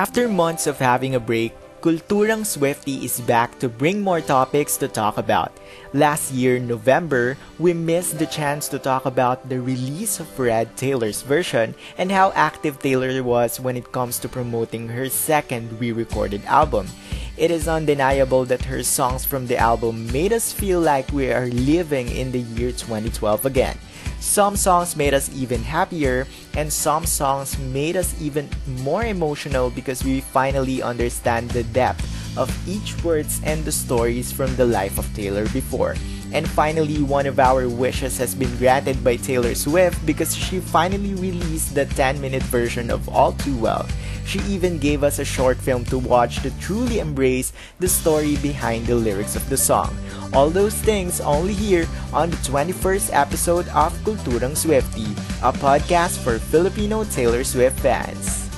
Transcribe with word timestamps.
After 0.00 0.32
months 0.32 0.66
of 0.66 0.80
having 0.80 1.14
a 1.14 1.20
break, 1.20 1.52
Kulturang 1.84 2.48
Swifty 2.48 3.04
is 3.04 3.20
back 3.20 3.60
to 3.60 3.68
bring 3.68 4.00
more 4.00 4.24
topics 4.24 4.80
to 4.80 4.88
talk 4.88 5.20
about. 5.20 5.52
Last 5.92 6.32
year, 6.32 6.56
November, 6.56 7.36
we 7.60 7.76
missed 7.76 8.16
the 8.16 8.24
chance 8.24 8.64
to 8.72 8.80
talk 8.80 9.04
about 9.04 9.52
the 9.52 9.60
release 9.60 10.16
of 10.16 10.40
Red 10.40 10.72
Taylor's 10.80 11.20
version 11.20 11.76
and 12.00 12.08
how 12.08 12.32
active 12.32 12.80
Taylor 12.80 13.12
was 13.20 13.60
when 13.60 13.76
it 13.76 13.92
comes 13.92 14.16
to 14.24 14.28
promoting 14.32 14.88
her 14.88 15.12
second 15.12 15.68
re 15.76 15.92
recorded 15.92 16.48
album. 16.48 16.88
It 17.36 17.52
is 17.52 17.68
undeniable 17.68 18.48
that 18.48 18.72
her 18.72 18.80
songs 18.80 19.28
from 19.28 19.52
the 19.52 19.60
album 19.60 20.08
made 20.08 20.32
us 20.32 20.48
feel 20.48 20.80
like 20.80 21.12
we 21.12 21.28
are 21.28 21.52
living 21.52 22.08
in 22.08 22.32
the 22.32 22.40
year 22.56 22.72
2012 22.72 23.44
again. 23.44 23.76
Some 24.20 24.54
songs 24.54 24.96
made 24.96 25.14
us 25.14 25.32
even 25.34 25.64
happier, 25.64 26.28
and 26.54 26.70
some 26.70 27.06
songs 27.06 27.58
made 27.58 27.96
us 27.96 28.14
even 28.20 28.48
more 28.84 29.02
emotional 29.02 29.70
because 29.70 30.04
we 30.04 30.20
finally 30.20 30.82
understand 30.82 31.50
the 31.50 31.64
depth 31.64 32.04
of 32.36 32.52
each 32.68 32.94
words 33.02 33.40
and 33.44 33.64
the 33.64 33.72
stories 33.72 34.30
from 34.30 34.54
the 34.56 34.66
life 34.66 34.98
of 34.98 35.08
Taylor 35.16 35.48
before. 35.48 35.96
And 36.32 36.48
finally, 36.48 37.02
one 37.02 37.26
of 37.26 37.38
our 37.38 37.68
wishes 37.68 38.18
has 38.18 38.34
been 38.34 38.54
granted 38.56 39.02
by 39.02 39.16
Taylor 39.16 39.54
Swift 39.54 40.04
because 40.06 40.34
she 40.34 40.60
finally 40.60 41.14
released 41.14 41.74
the 41.74 41.86
10 41.86 42.20
minute 42.20 42.42
version 42.44 42.90
of 42.90 43.08
All 43.08 43.32
Too 43.32 43.56
Well. 43.56 43.86
She 44.26 44.38
even 44.46 44.78
gave 44.78 45.02
us 45.02 45.18
a 45.18 45.24
short 45.24 45.58
film 45.58 45.84
to 45.86 45.98
watch 45.98 46.42
to 46.42 46.54
truly 46.60 47.00
embrace 47.00 47.52
the 47.80 47.88
story 47.88 48.36
behind 48.36 48.86
the 48.86 48.94
lyrics 48.94 49.34
of 49.34 49.48
the 49.48 49.56
song. 49.56 49.96
All 50.32 50.50
those 50.50 50.74
things 50.74 51.20
only 51.20 51.54
here 51.54 51.88
on 52.12 52.30
the 52.30 52.36
21st 52.46 53.10
episode 53.12 53.66
of 53.74 53.92
Kulturang 54.06 54.56
Swifty, 54.56 55.10
a 55.42 55.50
podcast 55.50 56.22
for 56.22 56.38
Filipino 56.38 57.02
Taylor 57.04 57.42
Swift 57.42 57.80
fans. 57.80 58.49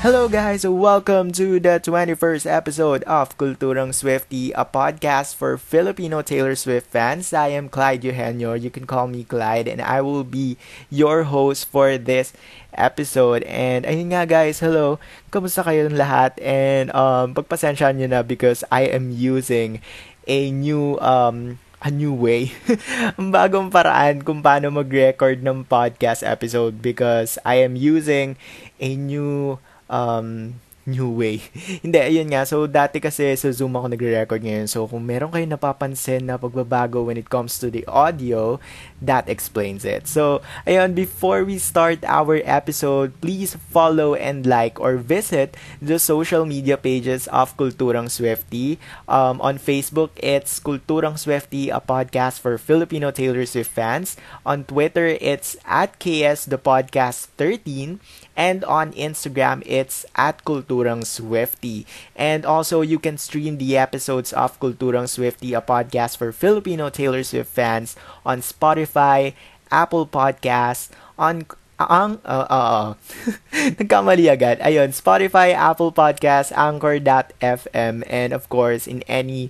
Hello 0.00 0.32
guys, 0.32 0.64
welcome 0.64 1.28
to 1.36 1.60
the 1.60 1.76
21st 1.76 2.48
episode 2.48 3.04
of 3.04 3.36
Kulturang 3.36 3.92
Swifty, 3.92 4.48
a 4.56 4.64
podcast 4.64 5.36
for 5.36 5.60
Filipino 5.60 6.24
Taylor 6.24 6.56
Swift 6.56 6.88
fans. 6.88 7.36
I 7.36 7.52
am 7.52 7.68
Clyde 7.68 8.08
Eugenio, 8.08 8.56
you 8.56 8.72
can 8.72 8.88
call 8.88 9.12
me 9.12 9.28
Clyde, 9.28 9.68
and 9.68 9.84
I 9.84 10.00
will 10.00 10.24
be 10.24 10.56
your 10.88 11.28
host 11.28 11.68
for 11.68 12.00
this 12.00 12.32
episode. 12.72 13.44
And 13.44 13.84
ayun 13.84 14.16
nga 14.16 14.24
guys, 14.24 14.64
hello, 14.64 14.96
kamusta 15.28 15.68
kayong 15.68 15.92
lahat? 15.92 16.32
And 16.40 16.88
um, 16.96 17.36
pagpasensyahan 17.36 18.00
nyo 18.00 18.08
na 18.08 18.24
because 18.24 18.64
I 18.72 18.88
am 18.88 19.12
using 19.12 19.84
a 20.24 20.48
new 20.48 20.96
um, 21.04 21.60
a 21.84 21.92
new 21.92 22.16
way. 22.16 22.56
Bagong 23.20 23.68
paraan 23.68 24.24
kung 24.24 24.40
paano 24.40 24.72
mag-record 24.72 25.44
ng 25.44 25.68
podcast 25.68 26.24
episode 26.24 26.80
because 26.80 27.36
I 27.44 27.60
am 27.60 27.76
using 27.76 28.40
a 28.80 28.96
new 28.96 29.60
um, 29.90 30.54
new 30.88 31.12
way. 31.12 31.44
Hindi, 31.84 32.00
ayun 32.00 32.32
nga. 32.32 32.42
So, 32.48 32.64
dati 32.64 32.98
kasi 32.98 33.36
sa 33.36 33.48
Zoom 33.52 33.76
ako 33.76 33.92
nagre-record 33.92 34.40
ngayon. 34.40 34.68
So, 34.68 34.88
kung 34.88 35.04
meron 35.04 35.30
kayo 35.30 35.44
napapansin 35.44 36.26
na 36.26 36.40
pagbabago 36.40 37.04
when 37.04 37.20
it 37.20 37.28
comes 37.28 37.60
to 37.60 37.68
the 37.68 37.84
audio, 37.86 38.58
that 38.98 39.28
explains 39.28 39.84
it. 39.84 40.08
So, 40.08 40.40
ayun, 40.64 40.96
before 40.96 41.44
we 41.44 41.60
start 41.60 42.02
our 42.04 42.40
episode, 42.42 43.12
please 43.20 43.56
follow 43.70 44.16
and 44.16 44.44
like 44.44 44.80
or 44.80 44.96
visit 44.96 45.56
the 45.78 46.00
social 46.00 46.44
media 46.44 46.80
pages 46.80 47.28
of 47.28 47.54
Kulturang 47.60 48.08
Swifty. 48.08 48.80
Um, 49.06 49.40
on 49.40 49.60
Facebook, 49.60 50.10
it's 50.18 50.58
Kulturang 50.60 51.20
Swifty, 51.20 51.70
a 51.70 51.80
podcast 51.80 52.40
for 52.40 52.56
Filipino 52.56 53.12
Taylor 53.12 53.44
Swift 53.44 53.70
fans. 53.70 54.16
On 54.44 54.64
Twitter, 54.64 55.16
it's 55.20 55.56
at 55.64 56.00
KS 56.00 56.48
the 56.48 56.58
Podcast 56.58 57.32
13. 57.36 58.00
And 58.36 58.64
on 58.64 58.92
Instagram, 58.94 59.62
it's 59.66 60.06
at 60.16 60.44
Kulturang 60.44 61.04
Swifty. 61.04 61.86
And 62.16 62.46
also, 62.46 62.80
you 62.80 62.98
can 62.98 63.18
stream 63.18 63.58
the 63.58 63.76
episodes 63.76 64.32
of 64.32 64.58
Kulturang 64.60 65.08
Swifty, 65.08 65.52
a 65.52 65.60
podcast 65.60 66.16
for 66.16 66.32
Filipino 66.32 66.88
Taylor 66.88 67.22
Swift 67.22 67.50
fans, 67.50 67.96
on 68.24 68.40
Spotify, 68.40 69.34
Apple 69.70 70.06
Podcasts, 70.06 70.88
on 71.18 71.46
ang 71.80 72.20
uh, 72.28 72.44
uh, 72.48 72.86
nagkamali 73.80 74.28
agad. 74.28 74.60
Ayun, 74.60 74.92
Spotify, 74.92 75.56
Apple 75.56 75.96
Podcasts, 75.96 76.52
Anchor.fm, 76.52 78.04
and 78.04 78.30
of 78.36 78.52
course, 78.52 78.84
in 78.84 79.00
any 79.08 79.48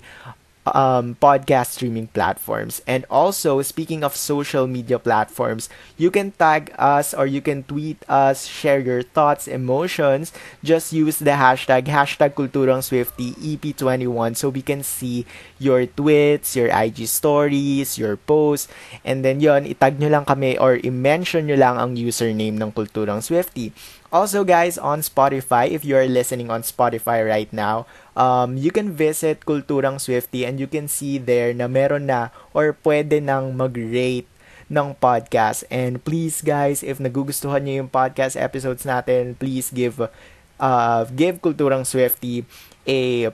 um, 0.65 1.17
podcast 1.17 1.77
streaming 1.79 2.07
platforms. 2.07 2.81
And 2.85 3.05
also, 3.09 3.61
speaking 3.61 4.03
of 4.03 4.15
social 4.15 4.67
media 4.67 4.99
platforms, 4.99 5.69
you 5.97 6.11
can 6.11 6.31
tag 6.37 6.73
us 6.77 7.13
or 7.13 7.25
you 7.25 7.41
can 7.41 7.63
tweet 7.63 8.03
us, 8.07 8.45
share 8.45 8.79
your 8.79 9.01
thoughts, 9.01 9.47
emotions. 9.47 10.31
Just 10.63 10.93
use 10.93 11.19
the 11.19 11.37
hashtag, 11.37 11.85
hashtag 11.85 12.33
Kulturang 12.33 12.83
Swifty 12.83 13.33
EP21 13.41 14.37
so 14.37 14.49
we 14.49 14.61
can 14.61 14.83
see 14.83 15.25
your 15.57 15.85
tweets, 15.85 16.55
your 16.55 16.69
IG 16.69 17.07
stories, 17.07 17.97
your 17.97 18.17
posts. 18.17 18.67
And 19.03 19.25
then 19.25 19.41
yon 19.41 19.65
itag 19.65 19.97
nyo 19.97 20.09
lang 20.09 20.25
kami 20.25 20.57
or 20.57 20.77
i-mention 20.81 21.47
nyo 21.49 21.57
lang 21.57 21.77
ang 21.77 21.97
username 21.97 22.57
ng 22.57 22.71
Kulturang 22.71 23.23
Swifty. 23.23 23.73
Also, 24.11 24.43
guys, 24.43 24.75
on 24.75 24.99
Spotify, 24.99 25.71
if 25.71 25.87
you 25.87 25.95
are 25.95 26.03
listening 26.03 26.51
on 26.51 26.67
Spotify 26.67 27.23
right 27.23 27.47
now, 27.55 27.87
um, 28.11 28.59
you 28.59 28.67
can 28.67 28.91
visit 28.91 29.47
Kulturang 29.47 30.03
Swifty 30.03 30.43
and 30.43 30.59
you 30.59 30.67
can 30.67 30.91
see 30.91 31.15
there 31.15 31.55
na 31.55 31.71
meron 31.71 32.11
na 32.11 32.35
or 32.51 32.75
pwede 32.83 33.23
nang 33.23 33.55
mag-rate 33.55 34.27
ng 34.67 34.99
podcast. 34.99 35.63
And 35.71 36.03
please, 36.03 36.43
guys, 36.43 36.83
if 36.83 36.99
nagugustuhan 36.99 37.63
niyo 37.63 37.87
yung 37.87 37.91
podcast 37.91 38.35
episodes 38.35 38.83
natin, 38.83 39.39
please 39.39 39.71
give 39.71 40.03
uh, 40.59 41.01
give 41.15 41.39
Kulturang 41.39 41.87
Swifty 41.87 42.43
a 42.83 43.31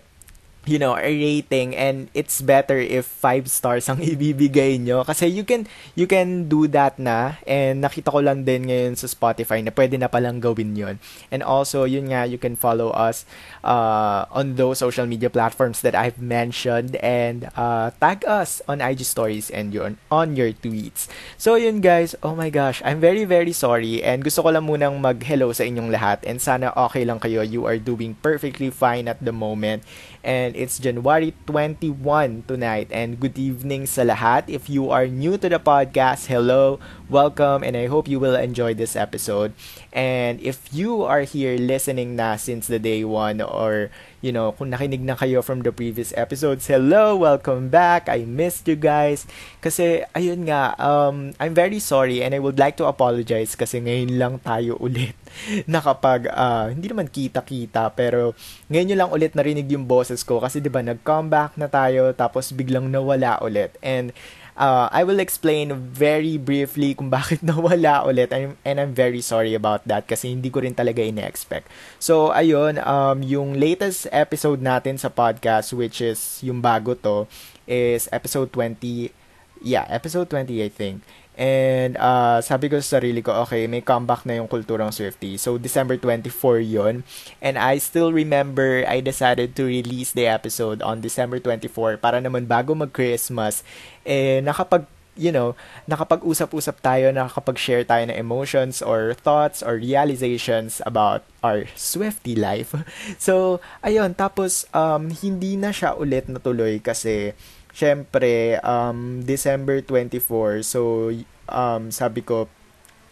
you 0.67 0.78
know, 0.78 1.00
a 1.00 1.07
rating 1.07 1.73
and 1.73 2.11
it's 2.11 2.44
better 2.44 2.78
if 2.78 3.07
5 3.07 3.47
stars 3.47 3.88
ang 3.88 4.03
ibibigay 4.11 4.78
nyo. 4.78 5.07
Kasi 5.07 5.31
you 5.31 5.47
can 5.47 5.66
you 5.95 6.05
can 6.05 6.51
do 6.51 6.67
that 6.69 7.00
na 7.00 7.39
and 7.47 7.81
nakita 7.81 8.11
ko 8.11 8.19
lang 8.19 8.44
din 8.44 8.67
ngayon 8.67 9.00
sa 9.00 9.07
Spotify 9.07 9.63
na 9.63 9.72
pwede 9.72 9.95
na 9.95 10.11
palang 10.11 10.44
gawin 10.44 10.75
yon 10.75 10.95
and 11.31 11.41
also 11.41 11.88
yun 11.88 12.11
nga 12.11 12.28
you 12.28 12.38
can 12.38 12.59
follow 12.59 12.91
us 12.91 13.23
uh, 13.67 14.23
on 14.31 14.55
those 14.55 14.79
social 14.79 15.05
media 15.05 15.29
platforms 15.29 15.83
that 15.83 15.94
I've 15.94 16.17
mentioned 16.17 16.95
and 17.03 17.51
uh, 17.59 17.91
tag 18.00 18.23
us 18.23 18.63
on 18.66 18.79
IG 18.79 19.03
stories 19.03 19.51
and 19.51 19.75
yun 19.75 20.00
on 20.07 20.39
your 20.39 20.55
tweets 20.55 21.11
so 21.35 21.59
yun 21.59 21.83
guys 21.83 22.16
oh 22.23 22.33
my 22.33 22.47
gosh 22.47 22.81
I'm 22.88 23.03
very 23.03 23.28
very 23.28 23.51
sorry 23.51 24.00
and 24.01 24.23
gusto 24.23 24.41
ko 24.41 24.55
lang 24.55 24.66
munang 24.66 25.03
mag 25.03 25.19
hello 25.19 25.51
sa 25.51 25.67
inyong 25.67 25.91
lahat 25.91 26.23
and 26.23 26.39
sana 26.39 26.72
okay 26.73 27.03
lang 27.03 27.19
kayo 27.19 27.44
you 27.44 27.67
are 27.67 27.78
doing 27.78 28.16
perfectly 28.23 28.72
fine 28.72 29.11
at 29.11 29.19
the 29.19 29.35
moment 29.35 29.84
and 30.28 30.59
it's 30.59 30.75
January 30.75 31.31
21 31.47 32.44
tonight. 32.51 32.91
And 32.91 33.16
good 33.16 33.39
evening 33.39 33.88
sa 33.88 34.03
lahat. 34.03 34.51
If 34.51 34.67
you 34.67 34.91
are 34.91 35.07
new 35.07 35.39
to 35.39 35.47
the 35.47 35.63
podcast, 35.63 36.28
hello, 36.28 36.84
welcome, 37.09 37.63
and 37.63 37.75
I 37.75 37.88
hope 37.88 38.07
you 38.07 38.19
will 38.19 38.35
enjoy 38.35 38.73
this 38.73 38.95
episode. 38.95 39.53
And 39.94 40.40
if 40.41 40.68
you 40.72 41.03
are 41.03 41.22
here 41.22 41.57
listening 41.57 42.16
na 42.16 42.35
since 42.35 42.68
the 42.68 42.79
day 42.79 43.03
one 43.03 43.41
or 43.41 43.90
you 44.18 44.34
know, 44.34 44.51
kung 44.57 44.73
nakinig 44.73 45.06
na 45.06 45.13
kayo 45.13 45.46
from 45.46 45.62
the 45.62 45.69
previous 45.69 46.09
episodes, 46.17 46.66
hello, 46.66 47.13
welcome 47.13 47.69
back. 47.69 48.09
I 48.09 48.25
missed 48.25 48.66
you 48.66 48.73
guys. 48.73 49.29
Kasi, 49.62 50.03
ayun 50.17 50.50
nga, 50.50 50.73
um, 50.81 51.38
I'm 51.38 51.53
very 51.53 51.78
sorry 51.78 52.25
and 52.25 52.34
I 52.34 52.41
would 52.41 52.57
like 52.57 52.81
to 52.81 52.90
apologize 52.90 53.53
kasi 53.53 53.78
ngayon 53.78 54.17
lang 54.17 54.34
tayo 54.41 54.73
ulit 54.81 55.13
nakapag, 55.69 56.34
uh, 56.34 56.73
hindi 56.73 56.90
naman 56.90 57.13
kita-kita, 57.13 57.94
pero 57.94 58.34
ngayon 58.73 58.85
nyo 58.90 58.97
lang 58.97 59.12
ulit 59.13 59.31
narinig 59.38 59.69
yung 59.69 59.85
boses 59.85 60.25
ko 60.25 60.41
kasi 60.41 60.59
'di 60.59 60.73
ba 60.73 60.81
nag-comeback 60.81 61.53
na 61.56 61.69
tayo 61.69 62.09
tapos 62.17 62.50
biglang 62.57 62.90
nawala 62.90 63.38
ulit. 63.46 63.78
And 63.85 64.12
uh, 64.57 64.90
I 64.91 65.06
will 65.06 65.22
explain 65.22 65.72
very 65.78 66.35
briefly 66.35 66.97
kung 66.97 67.13
bakit 67.18 67.45
nawala 67.45 68.03
ulit 68.03 68.34
and, 68.34 68.57
and 68.66 68.81
I'm 68.81 68.91
very 68.91 69.22
sorry 69.22 69.53
about 69.53 69.85
that 69.85 70.09
kasi 70.09 70.34
hindi 70.34 70.49
ko 70.49 70.66
rin 70.66 70.73
talaga 70.73 70.99
ine-expect. 70.99 71.70
So, 72.02 72.34
ayun, 72.34 72.82
um, 72.84 73.22
yung 73.23 73.55
latest 73.55 74.09
episode 74.11 74.59
natin 74.59 74.97
sa 74.97 75.14
podcast 75.14 75.72
which 75.72 76.02
is 76.02 76.41
yung 76.41 76.59
bago 76.59 76.97
to 77.05 77.29
is 77.70 78.09
episode 78.11 78.49
20 78.52 79.14
yeah, 79.61 79.85
episode 79.90 80.29
20 80.29 80.66
I 80.66 80.70
think. 80.70 81.05
And 81.37 81.93
uh, 82.01 82.41
sabi 82.41 82.66
ko 82.66 82.81
sa 82.81 82.97
sarili 82.97 83.22
ko, 83.22 83.45
okay, 83.45 83.69
may 83.69 83.85
comeback 83.85 84.25
na 84.25 84.41
yung 84.41 84.49
kulturang 84.49 84.89
Swifty. 84.89 85.37
So, 85.37 85.61
December 85.61 85.93
24 85.93 86.66
yon 86.66 87.05
And 87.37 87.61
I 87.61 87.78
still 87.78 88.09
remember 88.09 88.81
I 88.89 89.05
decided 89.05 89.53
to 89.61 89.69
release 89.69 90.17
the 90.17 90.25
episode 90.25 90.81
on 90.81 91.05
December 91.05 91.37
24 91.37 92.01
para 92.01 92.17
naman 92.17 92.49
bago 92.49 92.73
mag-Christmas, 92.73 93.61
eh, 94.01 94.41
nakapag 94.41 94.89
you 95.17 95.34
know, 95.34 95.57
nakapag-usap-usap 95.89 96.78
tayo, 96.79 97.09
nakapag-share 97.09 97.84
tayo 97.84 98.05
ng 98.07 98.16
emotions 98.16 98.85
or 98.85 99.17
thoughts 99.17 99.66
or 99.66 99.81
realizations 99.81 100.79
about 100.85 101.25
our 101.41 101.66
Swifty 101.73 102.37
life. 102.37 102.78
So, 103.17 103.59
ayun, 103.81 104.13
tapos 104.13 104.69
um, 104.72 105.09
hindi 105.09 105.57
na 105.57 105.73
siya 105.73 105.97
ulit 105.97 106.29
natuloy 106.29 106.78
kasi 106.78 107.34
syempre, 107.78 108.58
um, 108.66 109.22
December 109.22 109.85
24, 109.85 110.66
so, 110.66 111.14
um, 111.46 111.94
sabi 111.94 112.26
ko, 112.26 112.50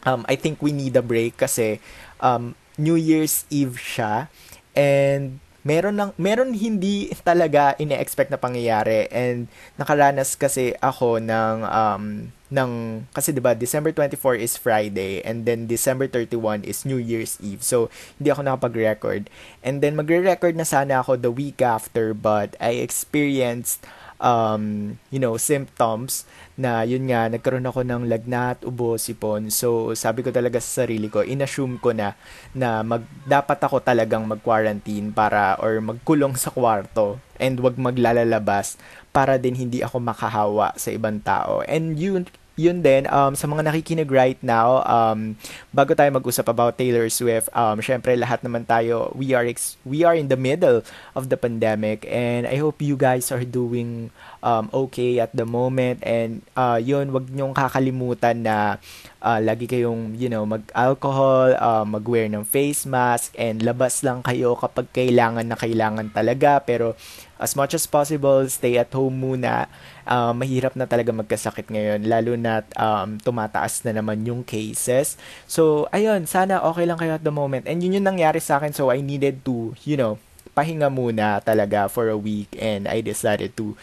um, 0.09 0.25
I 0.25 0.33
think 0.33 0.65
we 0.65 0.73
need 0.73 0.97
a 0.97 1.05
break 1.05 1.37
kasi 1.37 1.77
um, 2.17 2.57
New 2.81 2.97
Year's 2.97 3.45
Eve 3.53 3.77
siya. 3.77 4.33
And 4.73 5.37
meron 5.65 5.97
ng 5.97 6.13
meron 6.21 6.53
hindi 6.53 7.09
talaga 7.25 7.73
ine-expect 7.81 8.29
na 8.29 8.37
pangyayari 8.37 9.09
and 9.09 9.49
nakaranas 9.81 10.37
kasi 10.37 10.77
ako 10.77 11.17
ng 11.17 11.65
um 11.65 12.29
ng 12.53 12.71
kasi 13.09 13.33
'di 13.33 13.41
ba 13.41 13.57
December 13.57 13.89
24 13.89 14.37
is 14.37 14.61
Friday 14.61 15.25
and 15.25 15.49
then 15.49 15.65
December 15.65 16.05
31 16.05 16.61
is 16.69 16.85
New 16.85 17.01
Year's 17.01 17.41
Eve. 17.41 17.65
So 17.65 17.89
hindi 18.21 18.29
ako 18.29 18.45
nakapag-record. 18.45 19.33
And 19.65 19.81
then 19.81 19.97
magre-record 19.97 20.53
na 20.53 20.69
sana 20.69 21.01
ako 21.01 21.17
the 21.17 21.33
week 21.33 21.65
after 21.65 22.13
but 22.13 22.53
I 22.61 22.77
experienced 22.77 23.81
um, 24.19 24.95
you 25.11 25.19
know, 25.19 25.35
symptoms 25.35 26.23
na 26.55 26.87
yun 26.87 27.07
nga, 27.11 27.27
nagkaroon 27.27 27.67
ako 27.67 27.83
ng 27.83 28.07
lagnat, 28.07 28.63
ubo, 28.63 28.95
sipon. 28.95 29.51
So, 29.51 29.91
sabi 29.97 30.23
ko 30.23 30.31
talaga 30.31 30.59
sa 30.63 30.85
sarili 30.85 31.11
ko, 31.11 31.23
inassume 31.23 31.79
ko 31.83 31.91
na 31.91 32.15
na 32.55 32.79
mag, 32.81 33.03
dapat 33.27 33.59
ako 33.59 33.83
talagang 33.83 34.23
mag-quarantine 34.23 35.11
para 35.11 35.59
or 35.59 35.79
magkulong 35.83 36.39
sa 36.39 36.51
kwarto 36.51 37.19
and 37.35 37.59
wag 37.59 37.75
maglalalabas 37.75 38.79
para 39.11 39.35
din 39.35 39.55
hindi 39.55 39.83
ako 39.83 39.99
makahawa 39.99 40.75
sa 40.75 40.91
ibang 40.91 41.19
tao. 41.23 41.63
And 41.67 41.95
yun, 41.99 42.27
yun 42.55 42.79
din, 42.79 43.03
um, 43.11 43.35
sa 43.35 43.45
mga 43.47 43.67
nakikinig 43.67 44.07
right 44.07 44.39
now, 44.39 44.79
um, 44.87 45.35
bago 45.75 45.91
tayo 45.91 46.07
mag-usap 46.15 46.47
about 46.47 46.79
Taylor 46.79 47.07
Swift, 47.11 47.51
um, 47.51 47.83
syempre 47.83 48.15
lahat 48.15 48.39
naman 48.47 48.63
tayo, 48.63 49.11
we 49.11 49.35
are, 49.35 49.43
ex- 49.43 49.75
we 49.83 50.07
are 50.07 50.15
in 50.15 50.31
the 50.31 50.39
middle 50.39 50.79
of 51.13 51.27
the 51.27 51.35
pandemic 51.35 52.07
and 52.07 52.47
I 52.47 52.55
hope 52.63 52.79
you 52.79 52.95
guys 52.95 53.27
are 53.35 53.43
doing 53.43 54.09
um, 54.39 54.71
okay 54.71 55.19
at 55.19 55.35
the 55.35 55.43
moment 55.43 55.99
and 56.07 56.41
uh, 56.55 56.79
yun, 56.79 57.11
wag 57.11 57.27
niyong 57.27 57.51
kakalimutan 57.51 58.47
na 58.47 58.79
uh, 59.25 59.39
lagi 59.41 59.65
kayong, 59.65 60.13
you 60.15 60.31
know, 60.31 60.45
mag-alcohol, 60.45 61.51
uh, 61.57 61.83
mag-wear 61.83 62.29
ng 62.29 62.45
face 62.45 62.85
mask 62.85 63.33
and 63.35 63.65
labas 63.65 64.05
lang 64.05 64.21
kayo 64.21 64.53
kapag 64.53 64.85
kailangan 64.93 65.43
na 65.49 65.57
kailangan 65.57 66.07
talaga. 66.13 66.61
Pero 66.61 66.93
as 67.35 67.55
much 67.55 67.75
as 67.75 67.83
possible, 67.83 68.47
stay 68.47 68.79
at 68.79 68.91
home 68.95 69.19
muna 69.19 69.67
uh, 70.07 70.31
mahirap 70.31 70.75
na 70.79 70.87
talaga 70.87 71.11
magkasakit 71.11 71.67
ngayon 71.67 72.07
lalo 72.07 72.39
na 72.39 72.63
um, 72.79 73.19
tumataas 73.19 73.83
na 73.83 73.99
naman 73.99 74.23
yung 74.23 74.41
cases. 74.41 75.19
So, 75.43 75.91
ayun, 75.91 76.27
sana 76.29 76.63
okay 76.63 76.87
lang 76.87 76.99
kayo 76.99 77.19
at 77.19 77.25
the 77.27 77.33
moment. 77.33 77.67
And 77.67 77.83
yun 77.83 77.99
yung 77.99 78.07
nangyari 78.07 78.39
sa 78.39 78.59
akin 78.59 78.71
so 78.71 78.87
I 78.87 79.03
needed 79.03 79.43
to, 79.43 79.75
you 79.83 79.99
know, 79.99 80.15
pahinga 80.55 80.87
muna 80.87 81.43
talaga 81.43 81.91
for 81.91 82.07
a 82.07 82.15
week 82.15 82.55
and 82.55 82.87
I 82.87 83.03
decided 83.03 83.59
to 83.59 83.75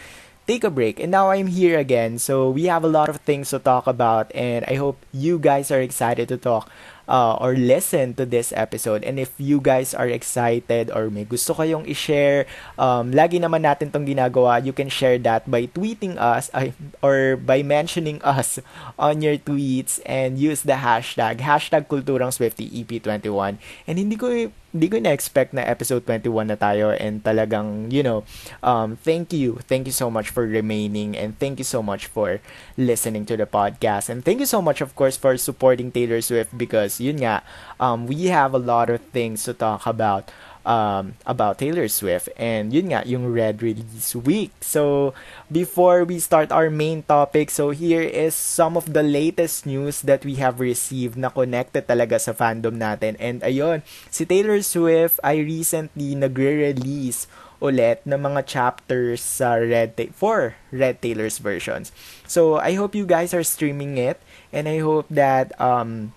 take 0.48 0.64
a 0.64 0.72
break. 0.72 0.98
And 0.98 1.12
now 1.12 1.30
I'm 1.30 1.46
here 1.46 1.78
again. 1.78 2.18
So 2.18 2.50
we 2.50 2.66
have 2.66 2.82
a 2.82 2.90
lot 2.90 3.08
of 3.12 3.20
things 3.22 3.50
to 3.50 3.60
talk 3.60 3.86
about 3.86 4.32
and 4.34 4.64
I 4.66 4.74
hope 4.74 4.98
you 5.12 5.38
guys 5.38 5.70
are 5.70 5.80
excited 5.80 6.28
to 6.32 6.36
talk 6.40 6.72
uh, 7.08 7.38
or 7.40 7.54
listen 7.54 8.14
to 8.14 8.24
this 8.26 8.52
episode. 8.56 9.04
And 9.04 9.18
if 9.18 9.32
you 9.38 9.60
guys 9.60 9.94
are 9.94 10.08
excited 10.08 10.90
or 10.90 11.10
may 11.10 11.24
gusto 11.24 11.54
kayong 11.54 11.88
i-share, 11.88 12.46
um, 12.78 13.12
lagi 13.12 13.40
naman 13.42 13.66
natin 13.66 13.90
tong 13.90 14.06
ginagawa. 14.06 14.62
You 14.62 14.72
can 14.72 14.88
share 14.88 15.18
that 15.26 15.50
by 15.50 15.66
tweeting 15.66 16.18
us 16.18 16.50
uh, 16.54 16.70
or 17.02 17.36
by 17.36 17.62
mentioning 17.62 18.22
us 18.26 18.58
on 18.98 19.22
your 19.22 19.36
tweets 19.36 20.00
and 20.06 20.38
use 20.38 20.62
the 20.62 20.78
hashtag, 20.78 21.42
hashtag 21.42 21.86
Kulturang 21.86 22.32
Swifty 22.32 22.70
EP21. 22.70 23.58
And 23.86 23.96
hindi 23.98 24.16
ko 24.16 24.52
hindi 24.72 24.88
ko 24.88 24.96
na-expect 24.96 25.52
na 25.52 25.62
episode 25.68 26.08
21 26.08 26.48
na 26.48 26.56
tayo 26.56 26.96
and 26.96 27.20
talagang, 27.20 27.92
you 27.92 28.00
know, 28.00 28.24
um, 28.64 28.96
thank 29.04 29.32
you. 29.32 29.60
Thank 29.68 29.84
you 29.84 29.92
so 29.92 30.08
much 30.08 30.32
for 30.32 30.48
remaining 30.48 31.12
and 31.12 31.36
thank 31.36 31.60
you 31.60 31.68
so 31.68 31.84
much 31.84 32.08
for 32.08 32.40
listening 32.80 33.28
to 33.28 33.36
the 33.36 33.44
podcast. 33.44 34.08
And 34.08 34.24
thank 34.24 34.40
you 34.40 34.48
so 34.48 34.64
much, 34.64 34.80
of 34.80 34.96
course, 34.96 35.20
for 35.20 35.36
supporting 35.36 35.92
Taylor 35.92 36.24
Swift 36.24 36.56
because, 36.56 37.04
yun 37.04 37.20
nga, 37.20 37.44
um, 37.76 38.08
we 38.08 38.32
have 38.32 38.56
a 38.56 38.60
lot 38.60 38.88
of 38.88 39.04
things 39.12 39.44
to 39.44 39.52
talk 39.52 39.84
about 39.84 40.32
um, 40.64 41.14
about 41.26 41.58
Taylor 41.58 41.88
Swift. 41.88 42.28
And 42.36 42.72
yun 42.72 42.90
nga, 42.90 43.02
yung 43.06 43.32
Red 43.32 43.62
Release 43.62 44.14
Week. 44.14 44.52
So, 44.60 45.14
before 45.50 46.04
we 46.04 46.18
start 46.18 46.50
our 46.50 46.70
main 46.70 47.02
topic, 47.02 47.50
so 47.50 47.70
here 47.70 48.02
is 48.02 48.34
some 48.34 48.76
of 48.76 48.92
the 48.92 49.02
latest 49.02 49.66
news 49.66 50.02
that 50.02 50.24
we 50.24 50.36
have 50.36 50.60
received 50.60 51.16
na 51.16 51.30
connected 51.30 51.86
talaga 51.86 52.20
sa 52.20 52.32
fandom 52.32 52.78
natin. 52.78 53.18
And 53.18 53.42
ayun, 53.42 53.82
si 54.10 54.24
Taylor 54.24 54.62
Swift 54.62 55.18
ay 55.22 55.42
recently 55.42 56.14
nagre-release 56.14 57.26
ulit 57.62 58.02
ng 58.02 58.18
mga 58.18 58.42
chapters 58.42 59.22
sa 59.22 59.54
Red 59.54 59.94
Ta- 59.94 60.10
for 60.10 60.58
Red 60.74 60.98
Taylor's 60.98 61.38
versions. 61.38 61.94
So, 62.26 62.58
I 62.58 62.74
hope 62.74 62.98
you 62.98 63.06
guys 63.06 63.30
are 63.30 63.46
streaming 63.46 63.94
it 64.02 64.18
and 64.50 64.66
I 64.66 64.82
hope 64.82 65.06
that 65.14 65.54
um 65.62 66.10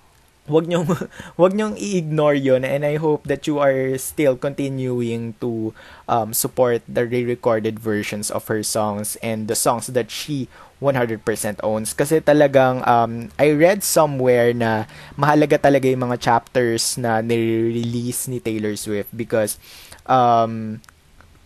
wag 0.45 0.69
nyo 0.69 0.85
wag 1.41 1.53
nyo 1.57 1.73
i-ignore 1.73 2.37
yon 2.37 2.61
and 2.61 2.85
I 2.85 3.01
hope 3.01 3.25
that 3.25 3.49
you 3.49 3.57
are 3.57 3.97
still 3.97 4.37
continuing 4.37 5.33
to 5.41 5.73
um, 6.05 6.33
support 6.33 6.85
the 6.85 7.05
re-recorded 7.05 7.81
versions 7.81 8.29
of 8.29 8.45
her 8.47 8.61
songs 8.61 9.17
and 9.25 9.49
the 9.49 9.57
songs 9.57 9.87
that 9.89 10.13
she 10.13 10.47
100% 10.83 11.23
owns. 11.63 11.95
Kasi 11.95 12.19
talagang 12.19 12.83
um, 12.83 13.31
I 13.39 13.55
read 13.55 13.81
somewhere 13.81 14.51
na 14.51 14.85
mahalaga 15.15 15.57
talaga 15.57 15.87
yung 15.87 16.11
mga 16.11 16.19
chapters 16.19 16.99
na 16.99 17.23
nire-release 17.23 18.27
ni 18.27 18.43
Taylor 18.43 18.75
Swift 18.75 19.09
because 19.15 19.57
um, 20.05 20.83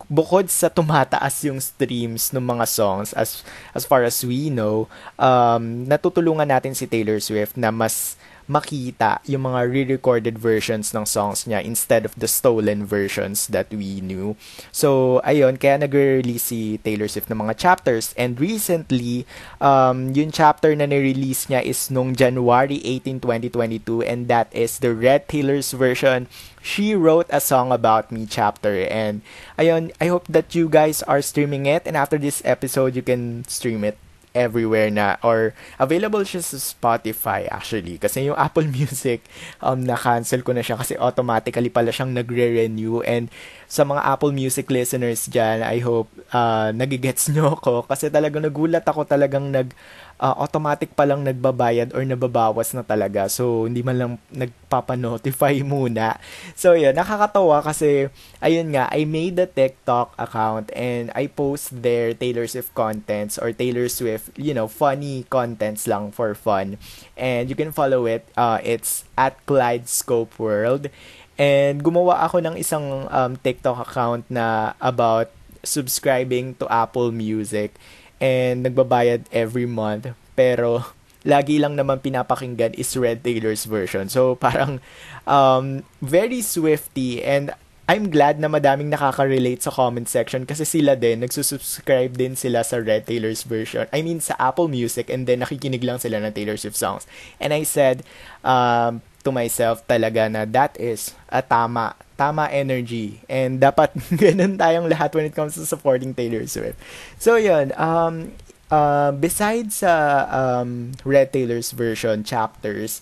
bukod 0.10 0.50
sa 0.50 0.68
tumataas 0.74 1.46
yung 1.46 1.62
streams 1.62 2.34
ng 2.34 2.42
mga 2.42 2.66
songs 2.66 3.14
as 3.14 3.46
as 3.78 3.86
far 3.86 4.02
as 4.02 4.26
we 4.26 4.50
know 4.50 4.90
um, 5.22 5.86
natutulungan 5.86 6.50
natin 6.50 6.74
si 6.74 6.90
Taylor 6.90 7.22
Swift 7.22 7.54
na 7.54 7.70
mas 7.70 8.18
makita 8.50 9.22
yung 9.30 9.46
mga 9.46 9.70
re-recorded 9.70 10.42
versions 10.42 10.90
ng 10.92 11.06
songs 11.06 11.46
niya 11.46 11.62
instead 11.62 12.04
of 12.04 12.18
the 12.18 12.26
stolen 12.26 12.82
versions 12.82 13.46
that 13.54 13.70
we 13.70 14.02
knew. 14.02 14.34
So, 14.74 15.22
ayun, 15.22 15.62
kaya 15.62 15.78
nag-release 15.78 16.50
si 16.50 16.82
Taylor 16.82 17.06
Swift 17.06 17.30
ng 17.30 17.46
mga 17.46 17.62
chapters. 17.62 18.18
And 18.18 18.42
recently, 18.42 19.30
um, 19.62 20.18
yung 20.18 20.34
chapter 20.34 20.74
na 20.74 20.90
ni-release 20.90 21.46
niya 21.46 21.62
is 21.62 21.94
nung 21.94 22.18
January 22.18 22.82
18, 22.82 23.22
2022 23.22 24.02
and 24.02 24.26
that 24.26 24.50
is 24.50 24.82
the 24.82 24.98
Red 24.98 25.30
Taylor's 25.30 25.72
version. 25.72 26.26
She 26.66 26.98
wrote 26.98 27.30
a 27.30 27.40
song 27.40 27.72
about 27.72 28.12
me 28.12 28.26
chapter. 28.26 28.90
And 28.90 29.22
ayun 29.62 29.94
I 30.02 30.10
hope 30.10 30.26
that 30.28 30.58
you 30.58 30.68
guys 30.68 31.06
are 31.06 31.22
streaming 31.22 31.70
it. 31.70 31.86
And 31.86 31.94
after 31.94 32.18
this 32.18 32.42
episode 32.44 32.98
you 32.98 33.06
can 33.06 33.46
stream 33.46 33.86
it 33.86 34.02
everywhere 34.38 34.94
na 34.94 35.18
or 35.26 35.52
available 35.82 36.22
siya 36.22 36.42
sa 36.44 36.58
Spotify 36.58 37.50
actually. 37.50 37.98
Kasi 37.98 38.30
yung 38.30 38.38
Apple 38.48 38.70
Music 38.70 39.26
um 39.60 39.84
na-cancel 39.84 40.46
ko 40.46 40.54
na 40.54 40.66
siya 40.66 40.78
kasi 40.78 40.96
automatically 41.00 41.70
pala 41.70 41.90
siyang 41.90 42.14
nagre-renew. 42.14 43.02
And 43.06 43.30
sa 43.70 43.86
mga 43.86 44.02
Apple 44.02 44.34
Music 44.34 44.70
listeners 44.70 45.30
diyan 45.30 45.62
I 45.62 45.80
hope 45.82 46.10
uh, 46.34 46.74
nagigets 46.74 47.30
nyo 47.34 47.58
ako. 47.58 47.86
Kasi 47.86 48.10
talagang 48.10 48.46
nagulat 48.46 48.86
ako 48.86 49.06
talagang 49.06 49.50
nag 49.54 49.74
uh, 50.20 50.36
automatic 50.36 50.94
pa 50.94 51.08
lang 51.08 51.24
nagbabayad 51.24 51.96
or 51.96 52.04
nababawas 52.04 52.76
na 52.76 52.84
talaga. 52.84 53.32
So, 53.32 53.66
hindi 53.66 53.82
man 53.82 53.98
lang 53.98 54.12
nagpapanotify 54.30 55.64
muna. 55.68 56.20
So, 56.54 56.76
yun, 56.76 56.94
nakakatawa 56.94 57.64
kasi, 57.64 58.12
ayun 58.44 58.76
nga, 58.76 58.92
I 58.92 59.08
made 59.08 59.40
a 59.40 59.48
TikTok 59.48 60.14
account 60.20 60.70
and 60.76 61.10
I 61.16 61.32
post 61.32 61.72
there 61.72 62.12
Taylor 62.14 62.46
Swift 62.46 62.76
contents 62.76 63.40
or 63.40 63.56
Taylor 63.56 63.88
Swift, 63.88 64.36
you 64.36 64.52
know, 64.54 64.68
funny 64.68 65.26
contents 65.32 65.88
lang 65.88 66.12
for 66.12 66.36
fun. 66.36 66.76
And 67.16 67.48
you 67.48 67.56
can 67.56 67.72
follow 67.72 68.06
it. 68.06 68.28
Uh, 68.36 68.60
it's 68.62 69.08
at 69.16 69.40
Clyde 69.48 69.88
Scope 69.88 70.36
World. 70.38 70.92
And 71.40 71.80
gumawa 71.80 72.28
ako 72.28 72.44
ng 72.44 72.60
isang 72.60 73.08
um, 73.08 73.40
TikTok 73.40 73.80
account 73.88 74.28
na 74.28 74.76
about 74.84 75.32
subscribing 75.64 76.56
to 76.60 76.68
Apple 76.68 77.16
Music 77.16 77.80
and 78.20 78.68
nagbabayad 78.68 79.26
every 79.32 79.66
month 79.66 80.12
pero 80.36 80.84
lagi 81.28 81.60
lang 81.60 81.76
naman 81.76 82.00
pinapakinggan 82.00 82.72
is 82.80 82.96
Red 82.96 83.28
Taylor's 83.28 83.68
version. 83.68 84.08
So 84.08 84.40
parang 84.40 84.80
um, 85.28 85.84
very 86.00 86.40
Swifty 86.40 87.20
and 87.20 87.52
I'm 87.90 88.14
glad 88.14 88.38
na 88.38 88.46
madaming 88.46 88.94
nakaka-relate 88.94 89.66
sa 89.66 89.74
comment 89.74 90.06
section 90.06 90.46
kasi 90.46 90.62
sila 90.62 90.94
din, 90.94 91.26
nagsusubscribe 91.26 92.14
din 92.14 92.38
sila 92.38 92.62
sa 92.62 92.78
Red 92.78 93.10
Taylor's 93.10 93.42
version. 93.42 93.90
I 93.90 94.06
mean, 94.06 94.22
sa 94.22 94.38
Apple 94.38 94.70
Music 94.70 95.10
and 95.10 95.26
then 95.26 95.42
nakikinig 95.42 95.82
lang 95.82 95.98
sila 95.98 96.22
ng 96.22 96.30
Taylor 96.30 96.54
Swift 96.54 96.78
songs. 96.78 97.10
And 97.42 97.50
I 97.50 97.66
said 97.66 98.06
um, 98.46 99.02
to 99.24 99.32
myself 99.32 99.84
talaga 99.88 100.32
na 100.32 100.48
that 100.48 100.76
is 100.80 101.14
a 101.28 101.42
tama, 101.42 101.96
tama 102.16 102.48
energy. 102.52 103.20
And 103.28 103.60
dapat 103.60 103.96
ganun 104.22 104.58
tayong 104.58 104.88
lahat 104.88 105.16
when 105.16 105.28
it 105.28 105.36
comes 105.36 105.56
to 105.56 105.66
supporting 105.66 106.14
Taylor 106.14 106.46
Swift. 106.48 106.80
So, 107.20 107.36
yun. 107.36 107.76
Um, 107.76 108.34
uh, 108.72 109.12
besides 109.12 109.84
sa 109.84 110.26
um, 110.30 110.94
Red 111.04 111.34
Taylor's 111.34 111.72
version 111.72 112.24
chapters, 112.24 113.02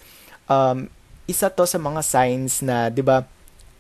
um, 0.50 0.90
isa 1.28 1.52
to 1.52 1.68
sa 1.68 1.78
mga 1.78 2.02
signs 2.02 2.64
na, 2.64 2.90
di 2.90 3.04
ba, 3.04 3.28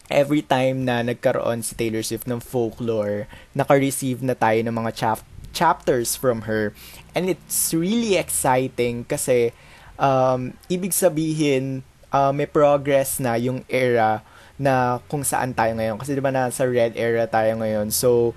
every 0.07 0.43
time 0.43 0.87
na 0.87 1.03
nagkaroon 1.03 1.63
si 1.63 1.75
Taylor 1.75 2.03
Swift 2.03 2.27
ng 2.27 2.39
folklore, 2.39 3.27
naka-receive 3.51 4.23
na 4.23 4.35
tayo 4.35 4.59
ng 4.63 4.75
mga 4.75 4.91
chap- 4.95 5.27
chapters 5.51 6.15
from 6.15 6.47
her. 6.47 6.71
And 7.11 7.27
it's 7.27 7.73
really 7.73 8.15
exciting 8.15 9.03
kasi 9.03 9.51
um, 9.99 10.55
ibig 10.71 10.95
sabihin, 10.95 11.83
uh, 12.11 12.31
may 12.31 12.47
progress 12.47 13.19
na 13.19 13.35
yung 13.35 13.63
era 13.67 14.23
na 14.57 14.99
kung 15.05 15.21
saan 15.21 15.53
tayo 15.53 15.77
ngayon. 15.77 16.01
Kasi 16.01 16.17
di 16.17 16.21
ba 16.23 16.33
nasa 16.33 16.65
red 16.65 16.97
era 16.97 17.29
tayo 17.29 17.53
ngayon. 17.61 17.93
So, 17.93 18.33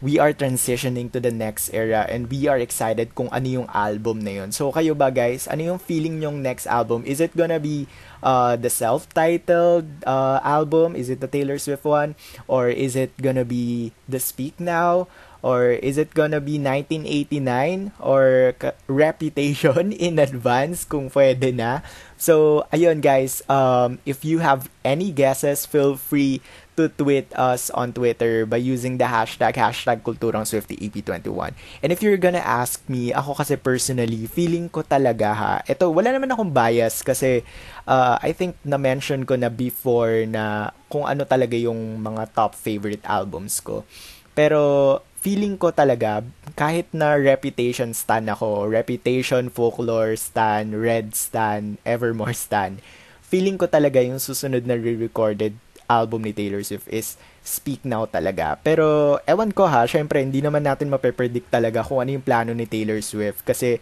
we 0.00 0.16
are 0.16 0.32
transitioning 0.32 1.12
to 1.12 1.20
the 1.20 1.30
next 1.30 1.68
era 1.76 2.08
and 2.08 2.24
we 2.32 2.48
are 2.48 2.56
excited 2.56 3.12
kung 3.12 3.28
ano 3.28 3.62
yung 3.62 3.68
album 3.68 4.24
na 4.24 4.42
yun. 4.42 4.48
So, 4.50 4.72
kayo 4.72 4.96
ba 4.96 5.12
guys? 5.12 5.44
Ano 5.46 5.76
yung 5.76 5.80
feeling 5.80 6.24
yung 6.24 6.40
next 6.40 6.64
album? 6.64 7.04
Is 7.04 7.20
it 7.20 7.36
gonna 7.36 7.60
be 7.60 7.84
uh, 8.24 8.56
the 8.56 8.72
self-titled 8.72 9.86
uh, 10.08 10.40
album? 10.40 10.96
Is 10.96 11.12
it 11.12 11.20
the 11.20 11.28
Taylor 11.28 11.60
Swift 11.60 11.84
one? 11.84 12.16
Or 12.48 12.72
is 12.72 12.96
it 12.96 13.12
gonna 13.20 13.44
be 13.44 13.92
the 14.08 14.18
Speak 14.18 14.56
Now? 14.56 15.06
Or 15.40 15.72
is 15.72 15.96
it 15.96 16.12
gonna 16.12 16.40
be 16.40 16.60
1989 16.60 17.96
or 18.00 18.52
Reputation 18.86 19.92
in 19.96 20.20
advance 20.20 20.84
kung 20.84 21.08
pwede 21.10 21.56
na? 21.56 21.80
So, 22.20 22.68
ayun 22.68 23.00
guys, 23.00 23.40
um, 23.48 23.96
if 24.04 24.28
you 24.28 24.44
have 24.44 24.68
any 24.84 25.08
guesses, 25.08 25.64
feel 25.64 25.96
free 25.96 26.44
to 26.76 26.88
tweet 26.88 27.28
us 27.36 27.68
on 27.76 27.92
Twitter 27.92 28.44
by 28.44 28.56
using 28.56 28.96
the 28.96 29.08
hashtag, 29.08 29.56
hashtag 29.56 30.00
Kulturang 30.00 30.48
Swifty 30.48 30.76
EP21. 30.80 31.52
And 31.84 31.92
if 31.92 32.00
you're 32.00 32.20
gonna 32.20 32.40
ask 32.40 32.80
me, 32.88 33.12
ako 33.12 33.36
kasi 33.40 33.56
personally, 33.60 34.24
feeling 34.24 34.68
ko 34.68 34.80
talaga 34.84 35.28
ha, 35.32 35.54
ito, 35.64 35.88
wala 35.92 36.12
naman 36.12 36.32
akong 36.32 36.52
bias 36.52 37.04
kasi 37.04 37.44
uh, 37.84 38.16
I 38.20 38.32
think 38.32 38.56
na-mention 38.64 39.28
ko 39.28 39.36
na 39.36 39.52
before 39.52 40.24
na 40.24 40.72
kung 40.88 41.04
ano 41.04 41.28
talaga 41.28 41.56
yung 41.56 42.00
mga 42.00 42.32
top 42.32 42.56
favorite 42.56 43.04
albums 43.04 43.60
ko. 43.60 43.84
Pero 44.32 45.00
feeling 45.20 45.60
ko 45.60 45.68
talaga, 45.68 46.24
kahit 46.56 46.88
na 46.96 47.12
Reputation 47.12 47.92
stan 47.92 48.24
ako, 48.32 48.72
Reputation, 48.72 49.52
Folklore 49.52 50.16
stan, 50.16 50.72
Red 50.72 51.12
stan, 51.12 51.76
Evermore 51.84 52.32
stan, 52.32 52.80
feeling 53.20 53.60
ko 53.60 53.68
talaga 53.68 54.00
yung 54.00 54.16
susunod 54.16 54.64
na 54.64 54.80
re-recorded 54.80 55.52
album 55.90 56.24
ni 56.24 56.32
Taylor 56.32 56.64
Swift 56.64 56.88
is 56.88 57.20
Speak 57.44 57.84
Now 57.84 58.08
talaga. 58.08 58.56
Pero, 58.64 59.18
ewan 59.28 59.52
ko 59.52 59.68
ha, 59.68 59.84
syempre, 59.84 60.24
hindi 60.24 60.40
naman 60.40 60.64
natin 60.64 60.88
mape-predict 60.88 61.52
talaga 61.52 61.84
kung 61.84 62.00
ano 62.00 62.16
yung 62.16 62.24
plano 62.24 62.56
ni 62.56 62.64
Taylor 62.64 63.04
Swift. 63.04 63.44
Kasi, 63.44 63.76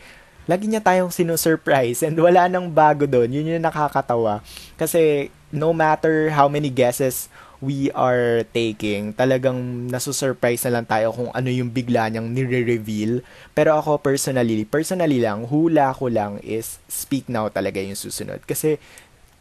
lagi 0.49 0.66
niya 0.66 0.83
tayong 0.83 1.12
sinusurprise 1.12 2.02
and 2.02 2.16
wala 2.18 2.49
nang 2.49 2.73
bago 2.73 3.04
doon. 3.04 3.30
Yun 3.30 3.54
yung 3.54 3.66
nakakatawa. 3.66 4.40
Kasi, 4.75 5.30
no 5.52 5.71
matter 5.76 6.33
how 6.33 6.49
many 6.49 6.73
guesses 6.73 7.28
we 7.59 7.91
are 7.91 8.47
taking, 8.55 9.11
talagang 9.15 9.91
nasusurprise 9.91 10.62
na 10.67 10.79
lang 10.79 10.87
tayo 10.87 11.11
kung 11.11 11.31
ano 11.35 11.50
yung 11.50 11.75
bigla 11.75 12.07
niyang 12.07 12.31
nire-reveal. 12.31 13.27
Pero 13.55 13.75
ako 13.75 13.99
personally, 13.99 14.62
personally 14.62 15.19
lang, 15.19 15.50
hula 15.50 15.91
ko 15.95 16.07
lang 16.07 16.38
is 16.47 16.79
Speak 16.87 17.27
Now 17.27 17.50
talaga 17.50 17.83
yung 17.83 17.99
susunod. 17.99 18.47
Kasi 18.47 18.79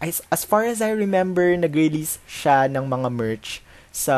as, 0.01 0.25
as 0.33 0.41
far 0.41 0.65
as 0.65 0.81
I 0.81 0.93
remember, 0.93 1.53
nag-release 1.53 2.17
siya 2.25 2.65
ng 2.69 2.89
mga 2.89 3.09
merch 3.13 3.61
sa 3.93 4.17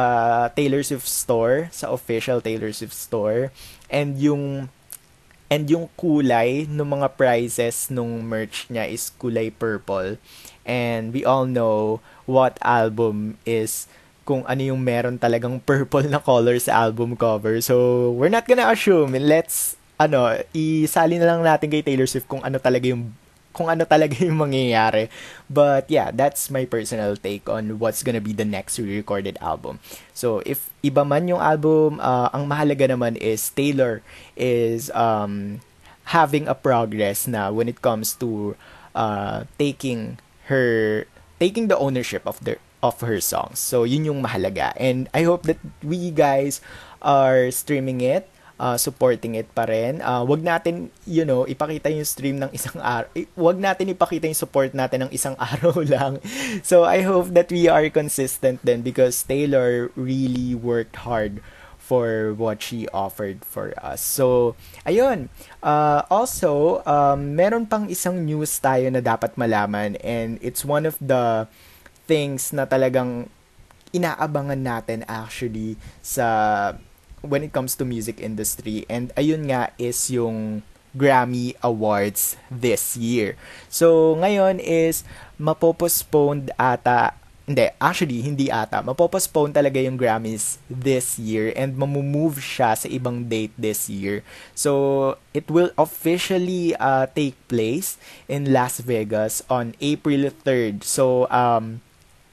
Taylor 0.56 0.84
Swift 0.84 1.08
store, 1.08 1.72
sa 1.72 1.92
official 1.92 2.44
Taylor 2.44 2.72
Swift 2.72 2.96
store. 2.96 3.52
And 3.88 4.20
yung 4.20 4.68
and 5.50 5.66
yung 5.66 5.90
kulay 5.98 6.70
ng 6.70 6.86
mga 6.86 7.18
prizes 7.18 7.90
nung 7.90 8.22
merch 8.22 8.70
niya 8.70 8.86
is 8.86 9.10
kulay 9.18 9.50
purple. 9.50 10.22
And 10.70 11.10
we 11.10 11.26
all 11.26 11.50
know 11.50 12.06
what 12.30 12.62
album 12.62 13.42
is 13.50 13.90
kung 14.30 14.46
ano 14.46 14.62
yung 14.62 14.86
meron 14.86 15.18
talagang 15.18 15.58
purple 15.68 16.06
na 16.06 16.22
color 16.22 16.62
sa 16.62 16.86
album 16.86 17.18
cover. 17.18 17.58
So, 17.66 18.14
we're 18.14 18.30
not 18.30 18.46
gonna 18.46 18.70
assume. 18.70 19.18
Let's, 19.18 19.74
ano, 19.98 20.38
isali 20.54 21.18
na 21.18 21.34
lang 21.34 21.42
natin 21.42 21.74
kay 21.74 21.82
Taylor 21.82 22.06
Swift 22.06 22.30
kung 22.30 22.46
ano 22.46 22.62
talaga 22.62 22.86
yung 22.86 23.10
kung 23.50 23.68
ano 23.68 23.84
talaga 23.84 24.16
yung 24.26 24.38
mangyayari. 24.38 25.10
But 25.50 25.90
yeah, 25.90 26.14
that's 26.14 26.48
my 26.54 26.64
personal 26.70 27.18
take 27.18 27.50
on 27.50 27.82
what's 27.82 28.06
gonna 28.06 28.24
be 28.24 28.32
the 28.32 28.46
next 28.46 28.78
re-recorded 28.78 29.36
album. 29.42 29.82
So 30.14 30.46
if 30.46 30.70
iba 30.86 31.04
man 31.04 31.28
yung 31.28 31.42
album, 31.42 31.98
uh, 32.00 32.30
ang 32.32 32.46
mahalaga 32.46 32.88
naman 32.88 33.18
is 33.18 33.50
Taylor 33.50 34.06
is 34.38 34.94
um, 34.94 35.60
having 36.16 36.48
a 36.48 36.56
progress 36.56 37.28
na 37.28 37.52
when 37.52 37.68
it 37.68 37.82
comes 37.82 38.16
to 38.22 38.56
uh, 38.96 39.44
taking 39.58 40.22
her 40.50 41.06
taking 41.40 41.72
the 41.72 41.78
ownership 41.80 42.28
of 42.28 42.38
the 42.44 42.60
of 42.84 43.00
her 43.04 43.20
songs. 43.20 43.60
So, 43.60 43.84
yun 43.84 44.08
yung 44.08 44.24
mahalaga. 44.24 44.76
And 44.80 45.08
I 45.14 45.24
hope 45.24 45.44
that 45.48 45.60
we 45.84 46.12
guys 46.12 46.64
are 47.04 47.52
streaming 47.52 48.00
it, 48.00 48.28
uh, 48.60 48.80
supporting 48.80 49.36
it 49.36 49.52
pa 49.52 49.68
rin. 49.68 50.00
Uh, 50.00 50.24
wag 50.24 50.44
natin, 50.44 50.92
you 51.04 51.28
know, 51.28 51.44
ipakita 51.44 51.92
yung 51.92 52.08
stream 52.08 52.40
ng 52.40 52.52
isang 52.56 52.80
araw. 52.80 53.08
Wag 53.36 53.60
natin 53.60 53.92
ipakita 53.92 54.32
yung 54.32 54.40
support 54.40 54.72
natin 54.72 55.08
ng 55.08 55.12
isang 55.12 55.36
araw 55.52 55.76
lang. 55.84 56.24
So, 56.64 56.88
I 56.88 57.04
hope 57.04 57.36
that 57.36 57.52
we 57.52 57.68
are 57.68 57.88
consistent 57.92 58.64
then 58.64 58.80
because 58.82 59.24
Taylor 59.24 59.92
really 59.96 60.56
worked 60.56 61.04
hard 61.04 61.44
for 61.90 62.38
what 62.38 62.62
she 62.62 62.86
offered 62.94 63.42
for 63.42 63.74
us. 63.82 63.98
So, 63.98 64.54
ayun. 64.86 65.34
Uh, 65.66 66.06
also, 66.14 66.86
um, 66.86 67.34
meron 67.34 67.66
pang 67.66 67.90
isang 67.90 68.22
news 68.30 68.62
tayo 68.62 68.86
na 68.94 69.02
dapat 69.02 69.34
malaman 69.34 69.98
and 70.06 70.38
it's 70.46 70.62
one 70.62 70.86
of 70.86 70.94
the 71.02 71.50
things 72.06 72.54
na 72.54 72.70
talagang 72.70 73.26
inaabangan 73.90 74.62
natin 74.62 75.02
actually 75.10 75.74
sa 76.06 76.78
when 77.26 77.42
it 77.42 77.50
comes 77.50 77.74
to 77.74 77.82
music 77.82 78.22
industry 78.22 78.86
and 78.86 79.10
ayun 79.18 79.50
nga 79.50 79.74
is 79.82 79.98
yung 80.14 80.62
Grammy 80.94 81.54
Awards 81.62 82.38
this 82.50 82.98
year. 82.98 83.38
So 83.70 84.18
ngayon 84.18 84.58
is 84.62 85.06
mapopostponed 85.38 86.50
ata 86.58 87.19
hindi, 87.50 87.66
actually, 87.82 88.22
hindi 88.22 88.54
ata. 88.54 88.86
Mapopostpone 88.86 89.50
talaga 89.50 89.82
yung 89.82 89.98
Grammys 89.98 90.62
this 90.70 91.18
year 91.18 91.50
and 91.58 91.74
mamumove 91.74 92.38
siya 92.38 92.78
sa 92.78 92.86
ibang 92.86 93.26
date 93.26 93.50
this 93.58 93.90
year. 93.90 94.22
So, 94.54 95.18
it 95.34 95.50
will 95.50 95.74
officially 95.74 96.78
uh, 96.78 97.10
take 97.10 97.34
place 97.50 97.98
in 98.30 98.54
Las 98.54 98.86
Vegas 98.86 99.42
on 99.50 99.74
April 99.82 100.30
3rd. 100.30 100.86
So, 100.86 101.26
um, 101.34 101.82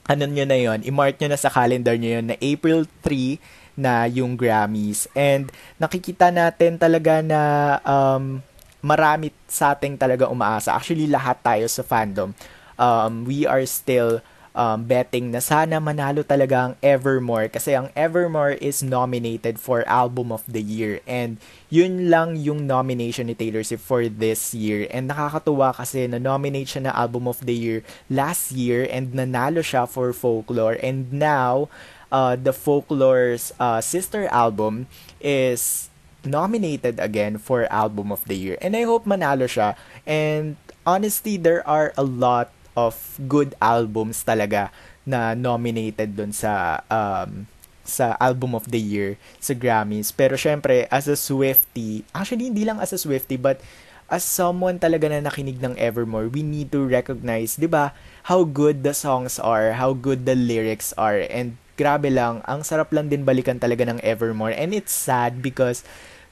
ano 0.04 0.22
nyo 0.28 0.44
na 0.44 0.60
yon 0.60 0.84
i-mark 0.84 1.16
nyo 1.16 1.32
na 1.32 1.40
sa 1.40 1.48
calendar 1.48 1.96
nyo 1.96 2.20
yon 2.20 2.26
na 2.30 2.36
April 2.44 2.84
3 3.00 3.40
na 3.72 4.04
yung 4.12 4.36
Grammys. 4.36 5.08
And 5.16 5.48
nakikita 5.80 6.28
natin 6.28 6.76
talaga 6.76 7.24
na 7.24 7.40
um, 7.88 8.44
marami 8.84 9.32
sa 9.48 9.72
ating 9.72 9.96
talaga 9.96 10.28
umaasa. 10.28 10.76
Actually, 10.76 11.08
lahat 11.08 11.40
tayo 11.40 11.64
sa 11.72 11.80
fandom. 11.80 12.36
Um, 12.76 13.24
we 13.24 13.48
are 13.48 13.64
still 13.64 14.20
um, 14.56 14.88
betting 14.88 15.30
na 15.30 15.44
sana 15.44 15.76
manalo 15.76 16.24
talaga 16.24 16.72
ang 16.72 16.74
Evermore 16.80 17.52
kasi 17.52 17.76
ang 17.76 17.92
Evermore 17.92 18.56
is 18.58 18.80
nominated 18.80 19.60
for 19.60 19.84
Album 19.84 20.32
of 20.32 20.42
the 20.48 20.64
Year. 20.64 21.04
And 21.04 21.36
yun 21.68 22.08
lang 22.08 22.40
yung 22.40 22.64
nomination 22.64 23.28
ni 23.28 23.36
Taylor 23.36 23.62
Swift 23.62 23.84
for 23.84 24.08
this 24.08 24.56
year. 24.56 24.88
And 24.88 25.12
nakakatuwa 25.12 25.76
kasi 25.76 26.08
na-nominate 26.08 26.72
siya 26.72 26.88
na 26.90 26.96
Album 26.96 27.28
of 27.28 27.44
the 27.44 27.54
Year 27.54 27.84
last 28.08 28.50
year 28.50 28.88
and 28.88 29.12
nanalo 29.12 29.60
siya 29.60 29.84
for 29.84 30.10
Folklore. 30.16 30.80
And 30.80 31.12
now 31.12 31.68
uh, 32.08 32.34
the 32.34 32.56
Folklore's 32.56 33.52
uh, 33.60 33.84
sister 33.84 34.24
album 34.32 34.88
is 35.20 35.92
nominated 36.24 36.98
again 36.98 37.38
for 37.38 37.68
Album 37.68 38.10
of 38.10 38.24
the 38.24 38.34
Year. 38.34 38.56
And 38.64 38.72
I 38.74 38.88
hope 38.88 39.04
manalo 39.04 39.44
siya. 39.46 39.76
And 40.08 40.56
honestly 40.88 41.36
there 41.36 41.60
are 41.68 41.92
a 42.00 42.02
lot 42.02 42.55
of 42.76 42.94
good 43.24 43.56
albums 43.58 44.22
talaga 44.22 44.70
na 45.08 45.32
nominated 45.32 46.12
doon 46.14 46.30
sa 46.30 46.84
um, 46.92 47.48
sa 47.86 48.18
album 48.18 48.52
of 48.52 48.68
the 48.68 48.78
year 48.78 49.16
sa 49.40 49.54
Grammys. 49.54 50.12
Pero 50.12 50.36
syempre, 50.36 50.84
as 50.92 51.08
a 51.08 51.16
Swifty, 51.16 52.04
actually 52.12 52.52
hindi 52.52 52.66
lang 52.66 52.82
as 52.82 52.92
a 52.92 53.00
Swifty 53.00 53.40
but 53.40 53.62
as 54.06 54.22
someone 54.22 54.78
talaga 54.78 55.10
na 55.10 55.18
nakinig 55.24 55.58
ng 55.58 55.74
Evermore, 55.78 56.30
we 56.30 56.42
need 56.42 56.70
to 56.70 56.86
recognize, 56.86 57.58
'di 57.58 57.66
ba, 57.66 57.90
how 58.30 58.46
good 58.46 58.86
the 58.86 58.94
songs 58.94 59.38
are, 59.42 59.74
how 59.74 59.94
good 59.94 60.26
the 60.28 60.38
lyrics 60.38 60.94
are. 60.94 61.26
And 61.26 61.58
grabe 61.74 62.10
lang, 62.10 62.42
ang 62.46 62.62
sarap 62.62 62.94
lang 62.94 63.10
din 63.10 63.26
balikan 63.26 63.58
talaga 63.58 63.86
ng 63.86 63.98
Evermore. 64.06 64.54
And 64.54 64.70
it's 64.70 64.94
sad 64.94 65.42
because 65.42 65.82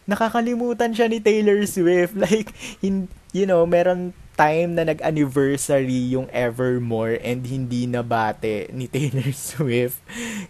nakakalimutan 0.07 0.95
siya 0.95 1.11
ni 1.11 1.19
Taylor 1.19 1.63
Swift. 1.67 2.15
Like 2.25 2.55
in, 2.81 3.11
you 3.35 3.47
know, 3.47 3.67
meron 3.67 4.15
time 4.35 4.75
na 4.75 4.87
nag-anniversary 4.87 6.13
yung 6.13 6.27
Evermore 6.35 7.19
and 7.23 7.47
hindi 7.47 7.87
nabate 7.87 8.71
ni 8.75 8.91
Taylor 8.91 9.31
Swift. 9.49 9.99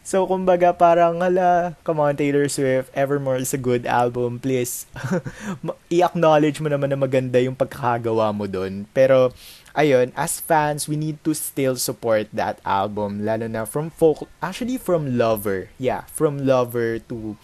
So, 0.01 0.25
kumbaga 0.25 0.73
parang, 0.73 1.21
hala, 1.21 1.77
come 1.85 2.01
on 2.01 2.17
Taylor 2.17 2.49
Swift, 2.49 2.89
Evermore 2.97 3.41
is 3.41 3.53
a 3.53 3.61
good 3.61 3.85
album, 3.85 4.41
please. 4.41 4.89
I-acknowledge 5.95 6.59
mo 6.65 6.73
naman 6.73 6.93
na 6.93 6.99
maganda 6.99 7.39
yung 7.39 7.57
pagkakagawa 7.57 8.33
mo 8.33 8.49
dun. 8.49 8.89
Pero, 8.97 9.31
ayun, 9.77 10.11
as 10.17 10.41
fans, 10.41 10.89
we 10.89 10.97
need 10.97 11.21
to 11.23 11.37
still 11.37 11.77
support 11.77 12.31
that 12.33 12.63
album, 12.65 13.23
lalo 13.27 13.45
na 13.47 13.69
from 13.69 13.93
folk, 13.93 14.25
actually 14.41 14.81
from 14.81 15.21
Lover. 15.21 15.69
Yeah, 15.77 16.09
from 16.09 16.43
Lover 16.43 16.99
to 17.13 17.37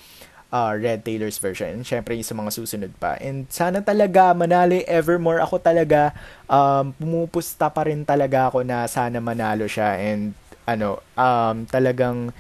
uh, 0.53 0.75
Red 0.77 1.07
Taylor's 1.07 1.39
version. 1.39 1.81
And 1.81 1.83
syempre 1.87 2.15
yung 2.19 2.27
sa 2.27 2.37
mga 2.37 2.51
susunod 2.55 2.93
pa. 2.99 3.17
And 3.19 3.47
sana 3.49 3.81
talaga 3.81 4.35
manalo 4.35 4.83
Evermore. 4.87 5.41
Ako 5.43 5.63
talaga 5.63 6.13
um, 6.51 6.93
pumupusta 6.95 7.71
pa 7.71 7.87
rin 7.87 8.03
talaga 8.03 8.51
ako 8.51 8.67
na 8.67 8.85
sana 8.91 9.23
manalo 9.23 9.67
siya. 9.71 9.97
And 9.97 10.35
ano, 10.67 11.03
um, 11.19 11.67
talagang, 11.67 12.35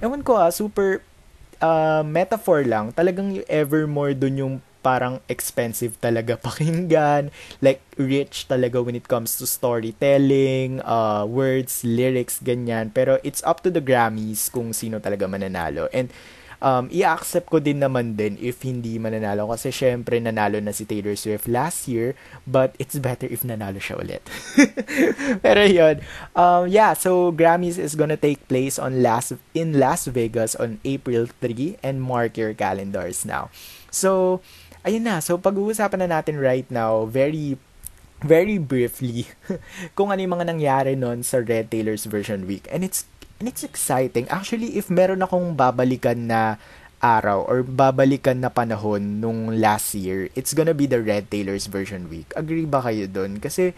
ewan 0.00 0.20
ko 0.24 0.40
ah, 0.40 0.52
super 0.52 1.04
uh, 1.62 2.02
metaphor 2.04 2.64
lang. 2.64 2.92
Talagang 2.92 3.36
yung 3.36 3.46
Evermore 3.48 4.16
dun 4.16 4.36
yung 4.36 4.54
parang 4.80 5.20
expensive 5.28 6.00
talaga 6.00 6.40
pakinggan. 6.46 7.28
Like, 7.60 7.84
rich 8.00 8.48
talaga 8.48 8.80
when 8.80 8.96
it 8.96 9.06
comes 9.06 9.36
to 9.36 9.44
storytelling, 9.44 10.80
uh, 10.84 11.28
words, 11.28 11.84
lyrics, 11.84 12.40
ganyan. 12.40 12.92
Pero 12.92 13.20
it's 13.20 13.44
up 13.44 13.60
to 13.64 13.68
the 13.68 13.84
Grammys 13.84 14.48
kung 14.48 14.72
sino 14.72 14.98
talaga 14.98 15.28
mananalo. 15.28 15.88
And 15.92 16.08
um, 16.60 16.86
i-accept 16.92 17.48
ko 17.48 17.58
din 17.58 17.80
naman 17.80 18.14
din 18.14 18.36
if 18.38 18.62
hindi 18.62 19.00
mananalo 19.00 19.50
kasi 19.50 19.72
syempre 19.72 20.20
nanalo 20.20 20.60
na 20.60 20.70
si 20.70 20.84
Taylor 20.84 21.16
Swift 21.16 21.48
last 21.48 21.88
year 21.88 22.14
but 22.46 22.76
it's 22.76 22.96
better 23.00 23.26
if 23.26 23.42
nanalo 23.42 23.80
siya 23.80 23.98
ulit. 23.98 24.22
Pero 25.44 25.64
yun, 25.66 26.04
um, 26.36 26.68
yeah, 26.68 26.92
so 26.94 27.32
Grammys 27.32 27.80
is 27.80 27.96
gonna 27.96 28.20
take 28.20 28.44
place 28.46 28.78
on 28.78 29.02
Las 29.02 29.32
in 29.56 29.80
Las 29.80 30.06
Vegas 30.06 30.54
on 30.54 30.78
April 30.86 31.26
3 31.40 31.80
and 31.82 32.04
mark 32.04 32.36
your 32.36 32.54
calendars 32.54 33.24
now. 33.26 33.50
So, 33.90 34.40
ayun 34.86 35.02
na. 35.02 35.18
So, 35.18 35.36
pag-uusapan 35.36 36.06
na 36.06 36.22
natin 36.22 36.38
right 36.38 36.68
now, 36.70 37.04
very 37.10 37.58
very 38.20 38.60
briefly 38.60 39.24
kung 39.96 40.12
ano 40.12 40.20
yung 40.20 40.36
mga 40.36 40.46
nangyari 40.52 40.92
nun 40.92 41.24
sa 41.24 41.40
Red 41.40 41.72
Taylor's 41.72 42.04
Version 42.04 42.44
Week. 42.44 42.68
And 42.68 42.84
it's 42.84 43.08
And 43.40 43.48
it's 43.48 43.64
exciting. 43.64 44.28
Actually, 44.28 44.76
if 44.76 44.92
meron 44.92 45.24
akong 45.24 45.56
babalikan 45.56 46.28
na 46.28 46.60
araw 47.00 47.48
or 47.48 47.64
babalikan 47.64 48.44
na 48.44 48.52
panahon 48.52 49.24
nung 49.24 49.48
last 49.56 49.96
year, 49.96 50.28
it's 50.36 50.52
gonna 50.52 50.76
be 50.76 50.84
the 50.84 51.00
Red 51.00 51.32
Taylor's 51.32 51.64
version 51.64 52.12
week. 52.12 52.28
Agree 52.36 52.68
ba 52.68 52.84
kayo 52.84 53.08
doon? 53.08 53.40
Kasi, 53.40 53.72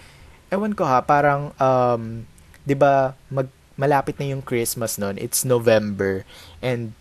ewan 0.51 0.75
ko 0.75 0.83
ha, 0.83 0.99
parang, 1.07 1.55
um, 1.63 2.27
di 2.67 2.75
ba, 2.75 3.15
mag, 3.31 3.47
malapit 3.79 4.19
na 4.19 4.35
yung 4.35 4.43
Christmas 4.43 4.99
noon. 4.99 5.15
It's 5.17 5.47
November. 5.47 6.27
And 6.59 6.99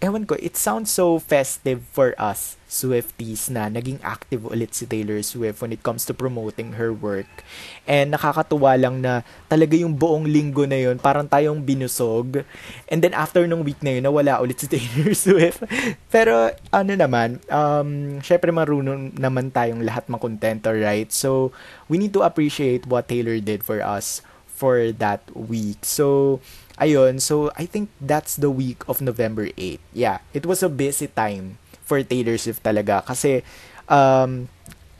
ewan 0.00 0.24
ko, 0.24 0.36
it 0.40 0.56
sounds 0.56 0.88
so 0.88 1.20
festive 1.20 1.84
for 1.92 2.16
us 2.16 2.56
Swifties 2.70 3.50
na 3.50 3.66
naging 3.66 3.98
active 3.98 4.46
ulit 4.46 4.78
si 4.78 4.86
Taylor 4.86 5.18
Swift 5.26 5.58
when 5.58 5.74
it 5.74 5.82
comes 5.82 6.06
to 6.06 6.14
promoting 6.14 6.78
her 6.78 6.94
work. 6.94 7.26
And 7.82 8.14
nakakatuwa 8.14 8.78
lang 8.78 9.02
na 9.02 9.26
talaga 9.50 9.74
yung 9.74 9.98
buong 9.98 10.30
linggo 10.30 10.70
na 10.70 10.78
yun, 10.78 11.02
parang 11.02 11.26
tayong 11.26 11.66
binusog. 11.66 12.46
And 12.86 13.02
then 13.02 13.10
after 13.10 13.42
nung 13.50 13.66
week 13.66 13.82
na 13.82 13.98
yun, 13.98 14.06
nawala 14.06 14.38
ulit 14.38 14.62
si 14.62 14.70
Taylor 14.72 15.10
Swift. 15.18 15.66
Pero 16.14 16.54
ano 16.70 16.92
naman, 16.94 17.42
um, 17.50 18.22
syempre 18.22 18.54
marunong 18.54 19.18
naman 19.18 19.50
tayong 19.50 19.82
lahat 19.82 20.06
makontento, 20.06 20.70
right? 20.70 21.10
So, 21.10 21.50
we 21.90 21.98
need 21.98 22.14
to 22.14 22.22
appreciate 22.22 22.86
what 22.86 23.10
Taylor 23.10 23.42
did 23.42 23.66
for 23.66 23.82
us 23.82 24.22
for 24.60 24.92
that 25.00 25.24
week. 25.32 25.80
So, 25.88 26.38
ayun, 26.76 27.16
so 27.24 27.48
I 27.56 27.64
think 27.64 27.88
that's 27.96 28.36
the 28.36 28.52
week 28.52 28.84
of 28.84 29.00
November 29.00 29.48
8. 29.56 29.80
Yeah, 29.96 30.20
it 30.36 30.44
was 30.44 30.60
a 30.60 30.68
busy 30.68 31.08
time 31.08 31.56
for 31.80 32.04
Taylor 32.04 32.36
Swift 32.36 32.60
talaga 32.60 33.00
kasi 33.00 33.40
um, 33.88 34.52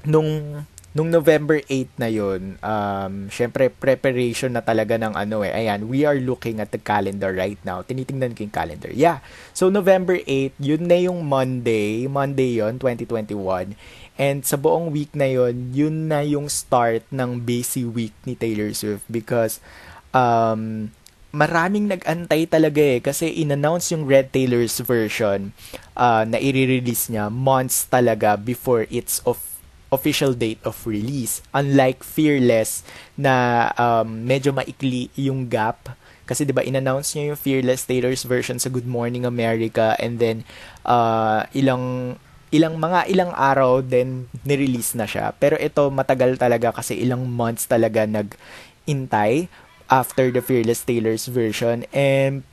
nung 0.09 0.64
nung 0.90 1.07
November 1.07 1.62
8 1.71 2.02
na 2.02 2.11
yon 2.11 2.59
um, 2.59 3.31
syempre 3.31 3.71
preparation 3.71 4.50
na 4.50 4.59
talaga 4.59 4.99
ng 4.99 5.14
ano 5.14 5.47
eh. 5.47 5.55
Ayan, 5.55 5.87
we 5.87 6.02
are 6.02 6.19
looking 6.19 6.59
at 6.59 6.75
the 6.75 6.83
calendar 6.83 7.31
right 7.31 7.62
now. 7.62 7.87
Tinitingnan 7.87 8.35
ko 8.35 8.43
yung 8.43 8.55
calendar. 8.55 8.90
Yeah. 8.90 9.23
So, 9.55 9.71
November 9.71 10.19
8, 10.19 10.59
yun 10.59 10.90
na 10.90 10.99
yung 10.99 11.23
Monday. 11.23 12.11
Monday 12.11 12.59
yon 12.59 12.83
2021. 12.83 13.79
And 14.20 14.44
sa 14.44 14.60
buong 14.60 14.92
week 14.92 15.16
na 15.16 15.24
yon 15.24 15.72
yun 15.72 16.12
na 16.12 16.20
yung 16.20 16.52
start 16.52 17.08
ng 17.08 17.40
busy 17.40 17.88
week 17.88 18.12
ni 18.28 18.36
Taylor 18.36 18.68
Swift 18.76 19.08
because 19.08 19.64
um, 20.12 20.92
maraming 21.32 21.88
nag-antay 21.88 22.44
talaga 22.44 22.84
eh 22.84 23.00
kasi 23.00 23.32
in-announce 23.32 23.96
yung 23.96 24.04
Red 24.04 24.28
Taylor's 24.28 24.76
version 24.85 25.56
uh, 25.96 26.28
na 26.28 26.37
i-release 26.37 27.09
niya 27.09 27.33
months 27.33 27.88
talaga 27.88 28.37
before 28.37 28.85
its 28.92 29.24
of 29.24 29.40
official 29.88 30.37
date 30.37 30.61
of 30.68 30.76
release. 30.85 31.40
Unlike 31.56 32.04
Fearless 32.04 32.85
na 33.16 33.66
um, 33.74 34.28
medyo 34.28 34.52
maikli 34.52 35.09
yung 35.16 35.48
gap 35.48 35.96
kasi 36.28 36.46
'di 36.46 36.54
ba 36.54 36.62
in-announce 36.62 37.16
niya 37.16 37.35
yung 37.35 37.40
Fearless 37.40 37.90
Taylor's 37.90 38.22
version 38.22 38.61
sa 38.61 38.70
Good 38.70 38.87
Morning 38.87 39.26
America 39.26 39.98
and 39.98 40.22
then 40.22 40.46
uh, 40.87 41.42
ilang 41.56 42.14
ilang 42.50 42.82
mga 42.82 43.06
ilang 43.06 43.30
araw 43.30 43.78
then 43.82 44.26
ni-release 44.42 44.98
na 44.98 45.06
siya. 45.06 45.34
Pero 45.38 45.54
ito 45.58 45.86
matagal 45.90 46.38
talaga 46.38 46.74
kasi 46.74 46.98
ilang 46.98 47.26
months 47.26 47.70
talaga 47.70 48.06
nag-intay 48.06 49.46
after 49.90 50.30
the 50.30 50.42
Fearless 50.42 50.82
Taylor's 50.86 51.26
version. 51.30 51.86
And 51.90 52.46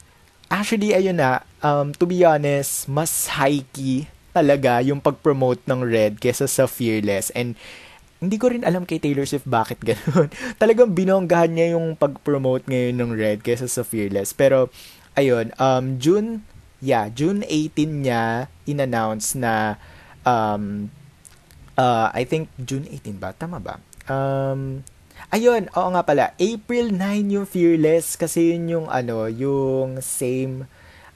actually, 0.50 0.94
ayun 0.94 1.22
na, 1.22 1.46
um, 1.62 1.94
to 1.98 2.06
be 2.10 2.26
honest, 2.26 2.90
mas 2.90 3.30
high-key 3.30 4.10
talaga 4.34 4.82
yung 4.86 5.02
pag-promote 5.02 5.62
ng 5.66 5.82
Red 5.82 6.14
kesa 6.22 6.46
sa 6.46 6.70
Fearless. 6.70 7.34
And 7.34 7.58
hindi 8.18 8.42
ko 8.42 8.50
rin 8.50 8.66
alam 8.66 8.86
kay 8.86 8.98
Taylor 8.98 9.30
Swift 9.30 9.46
bakit 9.46 9.82
ganun. 9.82 10.30
Talagang 10.62 10.94
binonggahan 10.94 11.54
niya 11.54 11.78
yung 11.78 11.94
pag-promote 11.94 12.66
ngayon 12.66 12.98
ng 12.98 13.12
Red 13.14 13.40
kesa 13.46 13.70
sa 13.70 13.86
Fearless. 13.86 14.34
Pero, 14.34 14.74
ayun, 15.14 15.54
um, 15.62 16.02
June, 16.02 16.42
yeah, 16.82 17.10
June 17.10 17.44
18 17.46 18.06
niya 18.06 18.48
in-announce 18.66 19.34
na, 19.34 19.78
um, 20.26 20.90
uh, 21.78 22.10
I 22.14 22.24
think 22.24 22.50
June 22.60 22.86
18 22.90 23.18
ba? 23.18 23.34
Tama 23.34 23.58
ba? 23.62 23.82
Um, 24.08 24.84
Ayun, 25.28 25.68
oo 25.76 25.90
nga 25.92 26.04
pala. 26.06 26.32
April 26.40 26.94
9 26.94 27.36
yung 27.36 27.48
Fearless 27.50 28.16
kasi 28.16 28.56
yun 28.56 28.70
yung 28.70 28.88
ano, 28.88 29.28
yung 29.28 30.00
same 30.00 30.70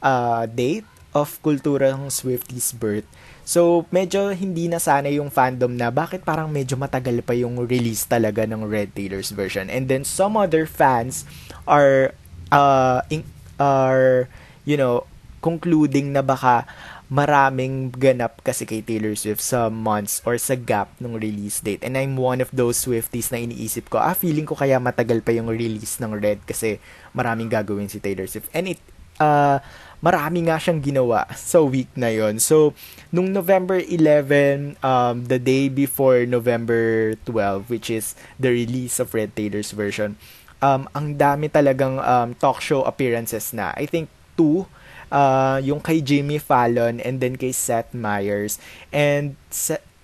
uh, 0.04 0.44
date 0.50 0.88
of 1.16 1.40
kulturang 1.40 2.12
Swifties 2.12 2.76
birth. 2.76 3.08
So, 3.48 3.88
medyo 3.92 4.32
hindi 4.36 4.68
na 4.68 4.80
sana 4.80 5.08
yung 5.12 5.32
fandom 5.32 5.76
na 5.76 5.92
bakit 5.92 6.24
parang 6.28 6.52
medyo 6.52 6.76
matagal 6.76 7.24
pa 7.24 7.36
yung 7.36 7.56
release 7.68 8.04
talaga 8.04 8.44
ng 8.44 8.68
Red 8.68 8.96
Taylor's 8.96 9.32
version. 9.32 9.72
And 9.72 9.88
then 9.88 10.04
some 10.04 10.36
other 10.36 10.68
fans 10.68 11.24
are 11.64 12.12
uh, 12.52 13.04
in, 13.08 13.24
are 13.60 14.28
you 14.64 14.76
know, 14.76 15.08
concluding 15.42 16.14
na 16.14 16.22
baka 16.22 16.70
maraming 17.12 17.92
ganap 17.92 18.40
kasi 18.40 18.64
kay 18.64 18.80
Taylor 18.80 19.12
Swift 19.20 19.44
sa 19.44 19.68
months 19.68 20.24
or 20.24 20.40
sa 20.40 20.56
gap 20.56 20.96
ng 21.04 21.20
release 21.20 21.60
date. 21.60 21.84
And 21.84 22.00
I'm 22.00 22.16
one 22.16 22.40
of 22.40 22.48
those 22.56 22.80
Swifties 22.80 23.36
na 23.36 23.44
iniisip 23.44 23.92
ko, 23.92 24.00
ah, 24.00 24.16
feeling 24.16 24.48
ko 24.48 24.56
kaya 24.56 24.80
matagal 24.80 25.20
pa 25.20 25.36
yung 25.36 25.52
release 25.52 26.00
ng 26.00 26.16
Red 26.16 26.48
kasi 26.48 26.80
maraming 27.12 27.52
gagawin 27.52 27.92
si 27.92 28.00
Taylor 28.00 28.32
Swift. 28.32 28.48
And 28.56 28.72
it, 28.72 28.80
uh, 29.20 29.60
marami 30.00 30.48
nga 30.48 30.56
siyang 30.56 30.80
ginawa 30.80 31.28
sa 31.36 31.60
week 31.60 31.92
na 32.00 32.16
yon 32.16 32.40
So, 32.40 32.72
nung 33.12 33.36
November 33.36 33.84
11, 33.84 34.80
um, 34.80 35.28
the 35.28 35.36
day 35.38 35.68
before 35.68 36.24
November 36.24 37.14
12, 37.28 37.68
which 37.68 37.92
is 37.92 38.16
the 38.40 38.56
release 38.56 39.04
of 39.04 39.12
Red 39.12 39.36
Taylor's 39.36 39.76
version, 39.76 40.16
um, 40.64 40.88
ang 40.96 41.20
dami 41.20 41.52
talagang 41.52 42.00
um, 42.00 42.40
talk 42.40 42.64
show 42.64 42.88
appearances 42.88 43.52
na. 43.52 43.76
I 43.76 43.84
think 43.84 44.08
two 44.40 44.64
uh, 45.12 45.60
yung 45.62 45.84
kay 45.84 46.00
Jimmy 46.02 46.40
Fallon 46.40 47.04
and 47.04 47.20
then 47.22 47.36
kay 47.36 47.52
Seth 47.52 47.94
Meyers. 47.94 48.58
And 48.90 49.36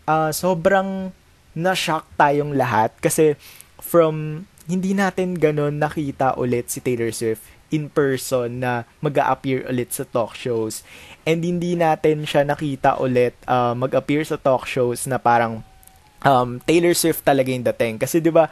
uh, 0.06 0.30
sobrang 0.36 1.16
na-shock 1.58 2.06
tayong 2.20 2.54
lahat 2.54 2.94
kasi 3.02 3.34
from 3.82 4.46
hindi 4.70 4.94
natin 4.94 5.40
ganun 5.40 5.82
nakita 5.82 6.38
ulit 6.38 6.70
si 6.70 6.84
Taylor 6.84 7.10
Swift 7.10 7.42
in 7.72 7.92
person 7.92 8.64
na 8.64 8.88
mag 9.04 9.16
appear 9.20 9.66
ulit 9.68 9.92
sa 9.92 10.08
talk 10.08 10.36
shows. 10.36 10.84
And 11.28 11.44
hindi 11.44 11.76
natin 11.76 12.24
siya 12.24 12.48
nakita 12.48 13.00
ulit 13.00 13.36
uh, 13.48 13.76
mag-appear 13.76 14.24
sa 14.24 14.40
talk 14.40 14.64
shows 14.64 15.04
na 15.08 15.20
parang 15.20 15.64
um, 16.24 16.64
Taylor 16.64 16.96
Swift 16.96 17.24
talaga 17.28 17.52
yung 17.52 17.68
dating. 17.68 18.00
Kasi 18.00 18.24
'di 18.24 18.32
ba 18.32 18.48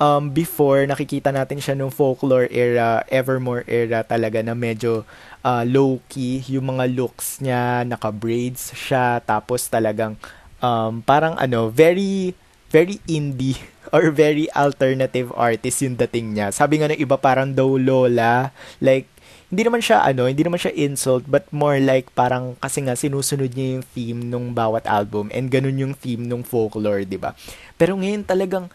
um, 0.00 0.32
before 0.32 0.84
nakikita 0.84 1.32
natin 1.32 1.60
siya 1.60 1.76
nung 1.76 1.92
folklore 1.92 2.48
era, 2.52 3.04
Evermore 3.08 3.64
era 3.68 4.04
talaga 4.04 4.40
na 4.44 4.52
medyo 4.56 5.04
uh, 5.44 5.64
low-key 5.64 6.44
yung 6.52 6.76
mga 6.76 6.84
looks 6.92 7.40
niya, 7.40 7.84
naka-braids 7.84 8.72
siya, 8.76 9.20
tapos 9.24 9.68
talagang 9.68 10.16
um, 10.60 11.00
parang 11.04 11.36
ano, 11.36 11.68
very 11.72 12.36
very 12.66 12.98
indie 13.06 13.56
or 13.94 14.10
very 14.10 14.50
alternative 14.52 15.30
artist 15.38 15.86
yung 15.86 15.96
dating 15.96 16.34
niya. 16.34 16.50
Sabi 16.50 16.82
nga 16.82 16.90
ng 16.90 16.98
iba 16.98 17.16
parang 17.16 17.54
daw 17.54 17.78
lola, 17.78 18.50
like 18.82 19.06
hindi 19.46 19.62
naman 19.62 19.78
siya 19.78 20.02
ano, 20.02 20.26
hindi 20.26 20.42
naman 20.42 20.58
siya 20.58 20.74
insult 20.74 21.22
but 21.30 21.46
more 21.54 21.78
like 21.78 22.10
parang 22.18 22.58
kasi 22.58 22.82
nga 22.82 22.98
sinusunod 22.98 23.54
niya 23.54 23.78
yung 23.78 23.86
theme 23.94 24.20
nung 24.26 24.50
bawat 24.50 24.82
album 24.90 25.30
and 25.30 25.54
ganun 25.54 25.78
yung 25.78 25.94
theme 25.94 26.26
nung 26.26 26.42
folklore, 26.42 27.06
'di 27.06 27.14
ba? 27.14 27.38
Pero 27.78 27.94
ngayon 27.94 28.26
talagang 28.26 28.66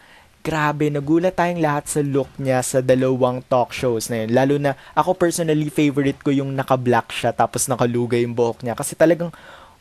grabe, 0.42 0.90
nagulat 0.90 1.38
tayong 1.38 1.62
lahat 1.62 1.86
sa 1.86 2.00
look 2.02 2.28
niya 2.36 2.60
sa 2.66 2.82
dalawang 2.82 3.46
talk 3.46 3.70
shows 3.70 4.10
na 4.10 4.26
yun. 4.26 4.30
Lalo 4.34 4.54
na, 4.58 4.74
ako 4.98 5.14
personally, 5.14 5.70
favorite 5.70 6.18
ko 6.20 6.34
yung 6.34 6.52
naka-black 6.52 7.14
siya 7.14 7.30
tapos 7.30 7.70
nakalugay 7.70 8.26
yung 8.26 8.34
buhok 8.34 8.66
niya. 8.66 8.74
Kasi 8.74 8.98
talagang, 8.98 9.30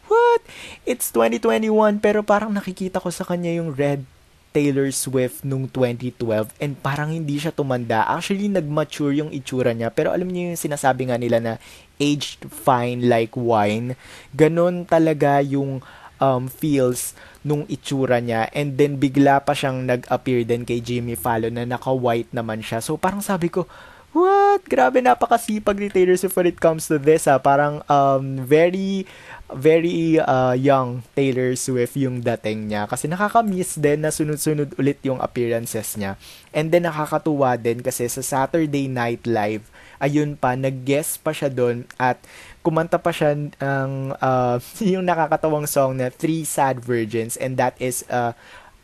what? 0.05 0.41
It's 0.85 1.09
2021 1.09 1.97
pero 1.97 2.21
parang 2.21 2.53
nakikita 2.53 3.01
ko 3.01 3.09
sa 3.09 3.25
kanya 3.25 3.57
yung 3.57 3.73
red 3.73 4.05
Taylor 4.51 4.91
Swift 4.91 5.47
nung 5.47 5.63
2012 5.65 6.51
and 6.59 6.75
parang 6.83 7.15
hindi 7.15 7.39
siya 7.39 7.55
tumanda. 7.55 8.03
Actually, 8.03 8.51
nag-mature 8.51 9.15
yung 9.15 9.31
itsura 9.31 9.71
niya. 9.71 9.89
Pero 9.89 10.11
alam 10.11 10.27
niyo 10.27 10.51
yung 10.51 10.59
sinasabi 10.59 11.07
nga 11.07 11.15
nila 11.15 11.39
na 11.39 11.53
aged 11.97 12.51
fine 12.51 13.07
like 13.07 13.33
wine. 13.39 13.95
Ganon 14.35 14.83
talaga 14.83 15.39
yung 15.39 15.79
um, 16.21 16.45
feels 16.47 17.17
nung 17.41 17.65
itsura 17.65 18.21
niya. 18.21 18.47
And 18.53 18.77
then 18.77 19.01
bigla 19.01 19.41
pa 19.41 19.57
siyang 19.57 19.89
nag-appear 19.89 20.45
din 20.45 20.63
kay 20.63 20.79
Jimmy 20.79 21.17
Fallon 21.17 21.57
na 21.57 21.65
naka-white 21.65 22.29
naman 22.31 22.61
siya. 22.61 22.79
So 22.79 22.95
parang 22.95 23.25
sabi 23.25 23.49
ko, 23.49 23.65
what? 24.13 24.61
Grabe, 24.67 25.01
napakasipag 25.01 25.79
ni 25.79 25.89
Taylor 25.89 26.15
Swift 26.19 26.35
when 26.37 26.51
it 26.51 26.59
comes 26.59 26.85
to 26.87 27.01
this 27.01 27.25
ha. 27.25 27.41
Parang 27.41 27.81
um, 27.89 28.43
very 28.43 29.09
very 29.51 30.15
uh, 30.15 30.55
young 30.55 31.03
Taylor 31.11 31.51
Swift 31.59 31.99
yung 31.99 32.23
dating 32.23 32.71
niya 32.71 32.87
kasi 32.87 33.11
nakaka-miss 33.11 33.75
din 33.75 33.99
na 33.99 34.11
sunod-sunod 34.11 34.79
ulit 34.79 34.99
yung 35.03 35.19
appearances 35.19 35.99
niya. 35.99 36.15
And 36.55 36.71
then 36.71 36.87
nakakatuwa 36.87 37.59
din 37.59 37.83
kasi 37.83 38.07
sa 38.07 38.23
Saturday 38.23 38.87
Night 38.87 39.27
Live, 39.27 39.67
ayun 39.99 40.39
pa, 40.39 40.55
nag-guest 40.55 41.19
pa 41.23 41.35
siya 41.35 41.51
doon 41.51 41.83
at 41.99 42.19
kumanta 42.61 43.01
pa 43.01 43.09
siya 43.09 43.33
ng 43.37 43.89
uh, 44.17 44.57
yung 44.93 45.05
nakakatawang 45.05 45.65
song 45.65 45.97
na 45.97 46.09
Three 46.09 46.45
Sad 46.45 46.81
Virgins 46.81 47.37
and 47.37 47.57
that 47.57 47.77
is 47.81 48.05
a 48.09 48.33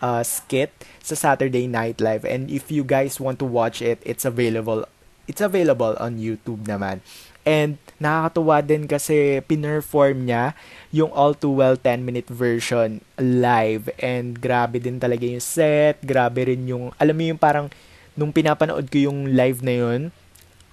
uh, 0.01 0.21
skit 0.21 0.73
sa 1.01 1.15
Saturday 1.17 1.65
Night 1.65 2.01
Live. 2.01 2.25
And 2.25 2.49
if 2.49 2.69
you 2.69 2.85
guys 2.85 3.21
want 3.21 3.39
to 3.41 3.47
watch 3.47 3.81
it, 3.81 4.01
it's 4.05 4.25
available 4.25 4.85
it's 5.27 5.43
available 5.43 5.93
on 5.99 6.17
YouTube 6.17 6.65
naman. 6.65 7.03
And 7.47 7.79
nakakatuwa 8.03 8.59
din 8.59 8.91
kasi 8.91 9.39
pinerform 9.47 10.27
niya 10.27 10.51
yung 10.91 11.15
All 11.15 11.31
Too 11.31 11.55
Well 11.55 11.79
10-minute 11.79 12.27
version 12.27 12.99
live. 13.15 13.87
And 14.03 14.35
grabe 14.35 14.83
din 14.83 14.99
talaga 14.99 15.23
yung 15.23 15.43
set. 15.43 16.03
Grabe 16.03 16.51
rin 16.51 16.67
yung, 16.67 16.91
alam 16.99 17.15
mo 17.15 17.23
yung 17.23 17.39
parang, 17.39 17.71
nung 18.19 18.35
pinapanood 18.35 18.91
ko 18.91 18.99
yung 18.99 19.31
live 19.31 19.63
na 19.63 19.75
yun, 19.79 20.01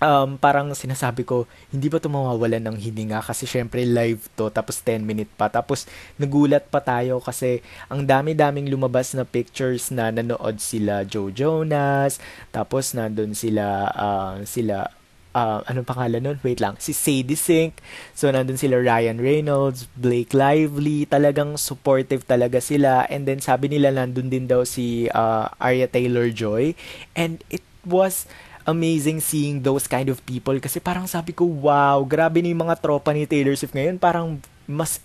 um, 0.05 0.37
parang 0.37 0.77
sinasabi 0.77 1.25
ko, 1.25 1.49
hindi 1.73 1.89
ba 1.89 1.97
ito 1.97 2.13
mawawalan 2.13 2.61
ng 2.61 2.77
hininga? 2.77 3.25
Kasi 3.25 3.49
syempre 3.49 3.89
live 3.89 4.29
to, 4.37 4.53
tapos 4.53 4.85
10 4.85 5.01
minute 5.01 5.33
pa. 5.33 5.49
Tapos 5.49 5.89
nagulat 6.21 6.69
pa 6.69 6.85
tayo 6.85 7.25
kasi 7.25 7.65
ang 7.89 8.05
dami-daming 8.05 8.69
lumabas 8.69 9.17
na 9.17 9.25
pictures 9.25 9.89
na 9.89 10.13
nanood 10.13 10.61
sila 10.61 11.03
Joe 11.09 11.33
Jonas, 11.33 12.21
tapos 12.53 12.93
nandun 12.93 13.33
sila, 13.33 13.89
uh, 13.97 14.45
sila 14.45 14.93
uh, 15.35 15.61
anong 15.67 15.89
pangalan 15.89 16.23
nun? 16.23 16.39
Wait 16.47 16.63
lang. 16.63 16.79
Si 16.79 16.95
Sadie 16.95 17.37
Sink. 17.37 17.83
So, 18.15 18.31
nandun 18.31 18.57
sila 18.57 18.79
Ryan 18.79 19.19
Reynolds, 19.19 19.91
Blake 19.99 20.33
Lively. 20.33 21.05
Talagang 21.11 21.59
supportive 21.59 22.23
talaga 22.25 22.63
sila. 22.63 23.05
And 23.11 23.27
then, 23.27 23.43
sabi 23.43 23.69
nila 23.69 23.91
nandun 23.91 24.31
din 24.31 24.47
daw 24.47 24.63
si 24.63 25.11
uh, 25.11 25.51
Arya 25.59 25.91
Taylor-Joy. 25.91 26.79
And 27.19 27.43
it 27.51 27.67
was 27.85 28.31
amazing 28.65 29.21
seeing 29.21 29.61
those 29.61 29.85
kind 29.85 30.09
of 30.09 30.21
people 30.25 30.57
kasi 30.61 30.81
parang 30.81 31.05
sabi 31.05 31.37
ko, 31.37 31.45
wow, 31.45 32.01
grabe 32.05 32.41
ni 32.41 32.57
mga 32.57 32.81
tropa 32.81 33.13
ni 33.13 33.29
Taylor 33.29 33.55
Swift 33.57 33.77
ngayon. 33.77 34.01
Parang 34.01 34.41
mas, 34.65 35.01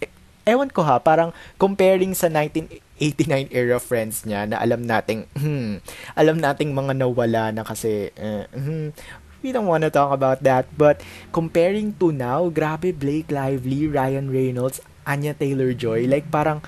ewan 0.47 0.71
ko 0.71 0.81
ha, 0.81 0.97
parang 0.99 1.35
comparing 1.59 2.15
sa 2.15 2.31
1989 2.31 3.51
era 3.51 3.77
friends 3.77 4.23
niya 4.23 4.47
na 4.47 4.57
alam 4.63 4.81
nating, 4.83 5.27
hmm, 5.39 5.83
alam 6.15 6.39
nating 6.39 6.71
mga 6.71 6.93
nawala 6.95 7.51
na 7.51 7.67
kasi, 7.67 8.15
uh, 8.15 8.47
hmm, 8.55 8.95
we 9.43 9.51
don't 9.51 9.67
want 9.67 9.83
to 9.83 9.91
talk 9.91 10.11
about 10.15 10.39
that. 10.43 10.67
But 10.75 11.03
comparing 11.35 11.99
to 11.99 12.15
now, 12.15 12.47
grabe 12.47 12.95
Blake 12.95 13.31
Lively, 13.31 13.87
Ryan 13.91 14.31
Reynolds, 14.31 14.79
Anya 15.03 15.35
Taylor-Joy, 15.35 16.07
like 16.07 16.31
parang 16.31 16.63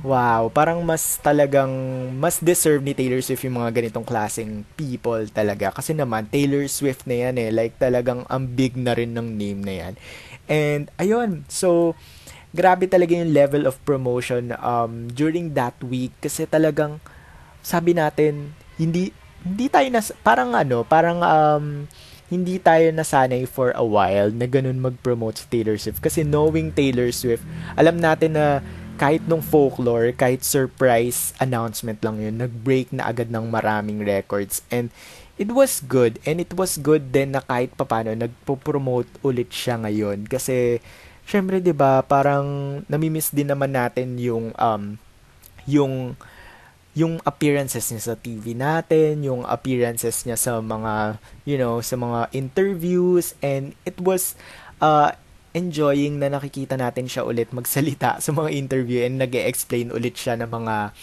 wow, 0.00 0.48
parang 0.48 0.80
mas 0.80 1.20
talagang 1.20 1.70
mas 2.16 2.40
deserve 2.40 2.80
ni 2.80 2.96
Taylor 2.96 3.20
Swift 3.20 3.44
yung 3.44 3.60
mga 3.60 3.70
ganitong 3.72 4.06
klaseng 4.06 4.64
people 4.74 5.20
talaga. 5.28 5.72
Kasi 5.72 5.92
naman 5.92 6.28
Taylor 6.28 6.64
Swift 6.68 7.04
na 7.04 7.28
yan 7.28 7.36
eh, 7.36 7.50
like 7.52 7.76
talagang 7.76 8.24
ang 8.28 8.44
big 8.48 8.76
na 8.76 8.96
rin 8.96 9.12
ng 9.12 9.28
name 9.36 9.60
na 9.60 9.74
yan. 9.76 9.94
And 10.50 10.82
ayun, 10.96 11.44
so 11.46 11.94
grabe 12.50 12.88
talaga 12.90 13.14
yung 13.14 13.30
level 13.30 13.62
of 13.62 13.78
promotion 13.86 14.50
um 14.58 15.06
during 15.14 15.54
that 15.54 15.78
week 15.86 16.10
kasi 16.18 16.50
talagang 16.50 16.98
sabi 17.62 17.94
natin 17.94 18.50
hindi 18.74 19.14
hindi 19.46 19.70
tayo 19.70 19.86
na 19.92 20.00
parang 20.24 20.50
ano, 20.56 20.82
parang 20.82 21.20
um 21.22 21.86
hindi 22.30 22.62
tayo 22.62 22.94
nasanay 22.94 23.42
for 23.42 23.74
a 23.74 23.82
while 23.82 24.30
na 24.30 24.46
ganun 24.46 24.78
mag-promote 24.78 25.42
si 25.42 25.44
Taylor 25.50 25.74
Swift. 25.74 25.98
Kasi 25.98 26.22
knowing 26.22 26.70
Taylor 26.70 27.10
Swift, 27.10 27.42
alam 27.74 27.98
natin 27.98 28.38
na 28.38 28.62
kahit 29.00 29.24
nung 29.24 29.40
folklore, 29.40 30.12
kahit 30.12 30.44
surprise 30.44 31.32
announcement 31.40 31.96
lang 32.04 32.20
yun, 32.20 32.36
nag-break 32.36 32.92
na 32.92 33.08
agad 33.08 33.32
ng 33.32 33.48
maraming 33.48 34.04
records. 34.04 34.60
And 34.68 34.92
it 35.40 35.48
was 35.48 35.80
good. 35.80 36.20
And 36.28 36.36
it 36.36 36.52
was 36.52 36.76
good 36.76 37.08
din 37.08 37.32
na 37.32 37.40
kahit 37.40 37.72
papano, 37.80 38.12
nagpo-promote 38.12 39.08
ulit 39.24 39.48
siya 39.48 39.80
ngayon. 39.80 40.28
Kasi, 40.28 40.84
syempre, 41.24 41.64
di 41.64 41.72
ba 41.72 42.04
parang 42.04 42.44
namimiss 42.92 43.32
din 43.32 43.48
naman 43.48 43.72
natin 43.72 44.20
yung, 44.20 44.52
um, 44.60 45.00
yung, 45.64 46.12
yung 46.92 47.16
appearances 47.24 47.88
niya 47.88 48.12
sa 48.12 48.16
TV 48.20 48.52
natin, 48.52 49.24
yung 49.24 49.48
appearances 49.48 50.28
niya 50.28 50.36
sa 50.36 50.60
mga, 50.60 51.16
you 51.48 51.56
know, 51.56 51.80
sa 51.80 51.96
mga 51.96 52.28
interviews, 52.36 53.32
and 53.40 53.72
it 53.88 53.96
was 53.96 54.36
uh, 54.84 55.16
enjoying 55.52 56.22
na 56.22 56.30
nakikita 56.30 56.78
natin 56.78 57.10
siya 57.10 57.26
ulit 57.26 57.50
magsalita 57.50 58.18
sa 58.24 58.30
mga 58.30 58.50
interview 58.54 59.02
and 59.02 59.18
nag 59.18 59.34
explain 59.34 59.90
ulit 59.90 60.14
siya 60.16 60.38
ng 60.38 60.50
mga, 60.50 60.94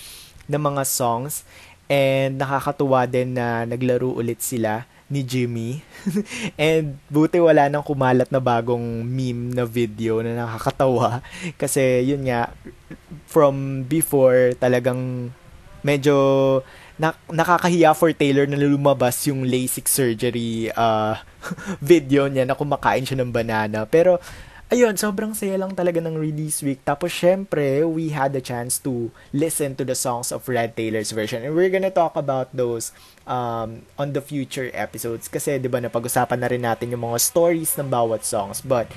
ng 0.52 0.64
mga 0.64 0.84
songs. 0.88 1.44
And 1.88 2.36
nakakatuwa 2.36 3.08
din 3.08 3.40
na 3.40 3.64
naglaro 3.64 4.12
ulit 4.12 4.44
sila 4.44 4.84
ni 5.08 5.24
Jimmy. 5.24 5.80
and 6.60 7.00
buti 7.08 7.40
wala 7.40 7.72
nang 7.72 7.84
kumalat 7.84 8.28
na 8.28 8.44
bagong 8.44 9.08
meme 9.08 9.56
na 9.56 9.64
video 9.64 10.20
na 10.20 10.36
nakakatawa. 10.36 11.24
Kasi 11.62 12.04
yun 12.04 12.28
nga, 12.28 12.52
from 13.28 13.88
before 13.88 14.52
talagang 14.60 15.32
medyo 15.84 16.16
na, 16.98 17.14
nakakahiya 17.30 17.94
for 17.94 18.10
Taylor 18.12 18.50
na 18.50 18.58
lumabas 18.58 19.22
yung 19.30 19.46
LASIK 19.46 19.86
surgery 19.86 20.74
uh, 20.74 21.18
video 21.82 22.26
niya 22.26 22.44
na 22.44 22.58
kumakain 22.58 23.06
siya 23.06 23.22
ng 23.22 23.30
banana. 23.30 23.86
Pero, 23.86 24.18
ayun, 24.74 24.98
sobrang 24.98 25.38
saya 25.38 25.62
lang 25.62 25.78
talaga 25.78 26.02
ng 26.02 26.18
release 26.18 26.66
week. 26.66 26.82
Tapos, 26.82 27.14
syempre, 27.14 27.86
we 27.86 28.10
had 28.10 28.34
the 28.34 28.42
chance 28.42 28.82
to 28.82 29.14
listen 29.30 29.78
to 29.78 29.86
the 29.86 29.96
songs 29.96 30.34
of 30.34 30.50
Red 30.50 30.74
Taylor's 30.74 31.14
version. 31.14 31.46
And 31.46 31.54
we're 31.54 31.72
gonna 31.72 31.94
talk 31.94 32.18
about 32.18 32.52
those 32.52 32.92
um, 33.30 33.86
on 33.96 34.18
the 34.18 34.22
future 34.26 34.74
episodes. 34.74 35.30
Kasi, 35.30 35.62
di 35.62 35.70
ba, 35.70 35.78
napag-usapan 35.78 36.42
na 36.42 36.50
rin 36.50 36.66
natin 36.66 36.92
yung 36.92 37.06
mga 37.06 37.22
stories 37.22 37.78
ng 37.78 37.88
bawat 37.88 38.26
songs. 38.26 38.66
But, 38.66 38.90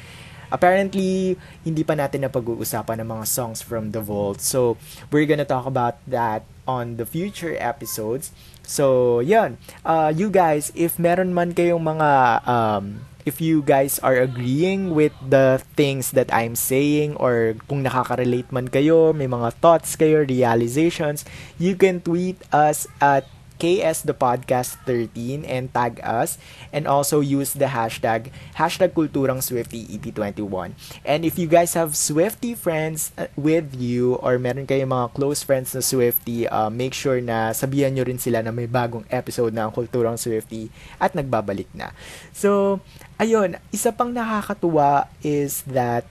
Apparently, 0.50 1.38
hindi 1.64 1.82
pa 1.82 1.94
natin 1.94 2.26
napag-uusapan 2.26 3.00
ng 3.02 3.08
mga 3.08 3.26
songs 3.26 3.62
from 3.62 3.94
The 3.94 4.02
Vault. 4.02 4.42
So, 4.42 4.76
we're 5.10 5.26
gonna 5.26 5.48
talk 5.48 5.64
about 5.66 6.02
that 6.10 6.44
on 6.66 6.98
the 6.98 7.06
future 7.06 7.56
episodes. 7.58 8.30
So, 8.62 9.18
yun. 9.18 9.58
Uh, 9.82 10.14
you 10.14 10.30
guys, 10.30 10.70
if 10.78 10.98
meron 10.98 11.34
man 11.34 11.54
kayong 11.54 11.82
mga, 11.82 12.10
um, 12.46 13.06
if 13.26 13.40
you 13.40 13.62
guys 13.62 13.98
are 14.00 14.16
agreeing 14.16 14.94
with 14.94 15.12
the 15.18 15.62
things 15.76 16.12
that 16.12 16.30
I'm 16.32 16.54
saying 16.54 17.16
or 17.18 17.58
kung 17.68 17.82
nakaka-relate 17.82 18.50
man 18.54 18.68
kayo, 18.70 19.12
may 19.14 19.26
mga 19.26 19.58
thoughts 19.58 19.94
kayo, 19.98 20.22
realizations, 20.24 21.26
you 21.58 21.74
can 21.74 22.00
tweet 22.00 22.38
us 22.54 22.86
at 23.02 23.26
KS 23.60 24.08
the 24.08 24.16
podcast 24.16 24.80
13 24.88 25.44
and 25.44 25.68
tag 25.70 26.00
us 26.00 26.40
and 26.72 26.88
also 26.88 27.20
use 27.20 27.52
the 27.52 27.68
hashtag 27.68 28.32
hashtag 28.56 28.96
kulturang 28.96 29.44
Swifty 29.44 29.84
EP21. 29.92 30.72
And 31.04 31.28
if 31.28 31.36
you 31.36 31.44
guys 31.44 31.76
have 31.76 31.92
Swifty 31.92 32.56
friends 32.56 33.12
uh, 33.20 33.28
with 33.36 33.76
you 33.76 34.16
or 34.24 34.40
meron 34.40 34.64
kayong 34.64 34.88
mga 34.88 35.12
close 35.12 35.44
friends 35.44 35.76
na 35.76 35.84
Swifty, 35.84 36.48
uh, 36.48 36.72
make 36.72 36.96
sure 36.96 37.20
na 37.20 37.52
sabihan 37.52 37.92
nyo 37.92 38.08
rin 38.08 38.16
sila 38.16 38.40
na 38.40 38.50
may 38.50 38.66
bagong 38.66 39.04
episode 39.12 39.52
ng 39.52 39.68
Kulturang 39.76 40.16
Swifty 40.16 40.72
at 40.96 41.12
nagbabalik 41.12 41.68
na. 41.76 41.92
So, 42.32 42.80
ayun, 43.20 43.60
isa 43.68 43.92
pang 43.92 44.16
nakakatuwa 44.16 45.12
is 45.20 45.60
that 45.68 46.08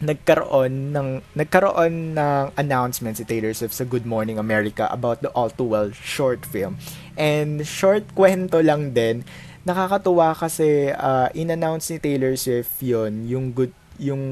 nagkaroon 0.00 0.96
ng 0.96 1.08
nagkaroon 1.36 2.16
ng 2.16 2.44
announcement 2.56 3.20
si 3.20 3.24
Taylor 3.28 3.52
Swift 3.52 3.76
sa 3.76 3.84
Good 3.84 4.08
Morning 4.08 4.40
America 4.40 4.88
about 4.88 5.20
the 5.20 5.28
All 5.36 5.52
Too 5.52 5.68
Well 5.68 5.92
short 5.92 6.48
film. 6.48 6.80
And 7.20 7.60
short 7.68 8.16
kwento 8.16 8.64
lang 8.64 8.96
din. 8.96 9.28
Nakakatuwa 9.68 10.32
kasi 10.32 10.88
uh, 10.96 11.28
in-announce 11.36 11.92
ni 11.92 12.00
Taylor 12.00 12.32
Swift 12.40 12.80
'yon, 12.80 13.28
yung 13.28 13.52
good 13.52 13.76
yung 14.00 14.22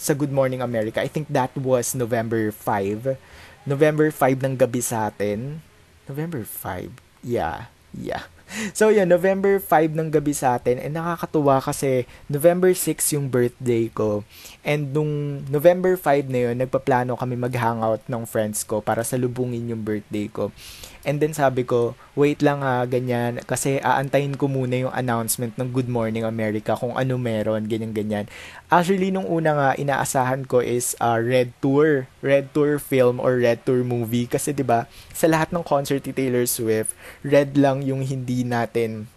sa 0.00 0.14
Good 0.16 0.32
Morning 0.32 0.62
America. 0.64 1.02
I 1.02 1.10
think 1.10 1.28
that 1.28 1.52
was 1.58 1.92
November 1.92 2.48
5. 2.48 3.20
November 3.68 4.08
5 4.08 4.40
ng 4.40 4.54
gabi 4.56 4.80
sa 4.80 5.12
atin. 5.12 5.60
November 6.08 6.40
5. 6.46 6.88
Yeah. 7.20 7.68
Yeah. 7.92 8.24
so 8.78 8.90
yun, 8.90 9.06
November 9.06 9.58
5 9.62 9.94
ng 9.94 10.08
gabi 10.10 10.34
sa 10.34 10.58
atin 10.58 10.82
and 10.82 10.94
nakakatuwa 10.98 11.62
kasi 11.62 12.06
November 12.26 12.74
6 12.74 13.14
yung 13.16 13.26
birthday 13.30 13.86
ko. 13.90 14.26
And 14.66 14.90
nung 14.90 15.44
November 15.48 15.94
5 15.94 16.28
na 16.28 16.50
yun, 16.50 16.56
nagpaplano 16.58 17.14
kami 17.16 17.38
mag-hangout 17.38 18.04
ng 18.10 18.22
friends 18.26 18.66
ko 18.66 18.82
para 18.82 19.06
salubungin 19.06 19.70
yung 19.70 19.82
birthday 19.82 20.26
ko. 20.28 20.50
And 21.00 21.16
then 21.16 21.32
sabi 21.32 21.64
ko, 21.64 21.96
wait 22.12 22.44
lang 22.44 22.60
ha, 22.60 22.84
ganyan. 22.84 23.40
Kasi 23.48 23.80
aantayin 23.80 24.36
ko 24.36 24.52
muna 24.52 24.88
yung 24.88 24.92
announcement 24.92 25.56
ng 25.56 25.72
Good 25.72 25.88
Morning 25.88 26.28
America 26.28 26.76
kung 26.76 26.92
ano 26.92 27.16
meron, 27.16 27.64
ganyan-ganyan. 27.64 28.28
Actually, 28.68 29.08
nung 29.08 29.24
una 29.24 29.56
nga, 29.56 29.70
inaasahan 29.80 30.44
ko 30.44 30.60
is 30.60 30.92
uh, 31.00 31.16
Red 31.16 31.56
Tour. 31.64 32.04
Red 32.20 32.52
Tour 32.52 32.76
film 32.76 33.16
or 33.16 33.40
Red 33.40 33.64
Tour 33.64 33.80
movie. 33.80 34.28
Kasi 34.28 34.52
ba 34.60 34.84
sa 35.16 35.24
lahat 35.24 35.56
ng 35.56 35.64
concert 35.64 36.04
ni 36.04 36.12
Taylor 36.12 36.44
Swift, 36.44 36.92
Red 37.24 37.56
lang 37.56 37.80
yung 37.80 38.04
hindi 38.04 38.44
natin 38.44 39.08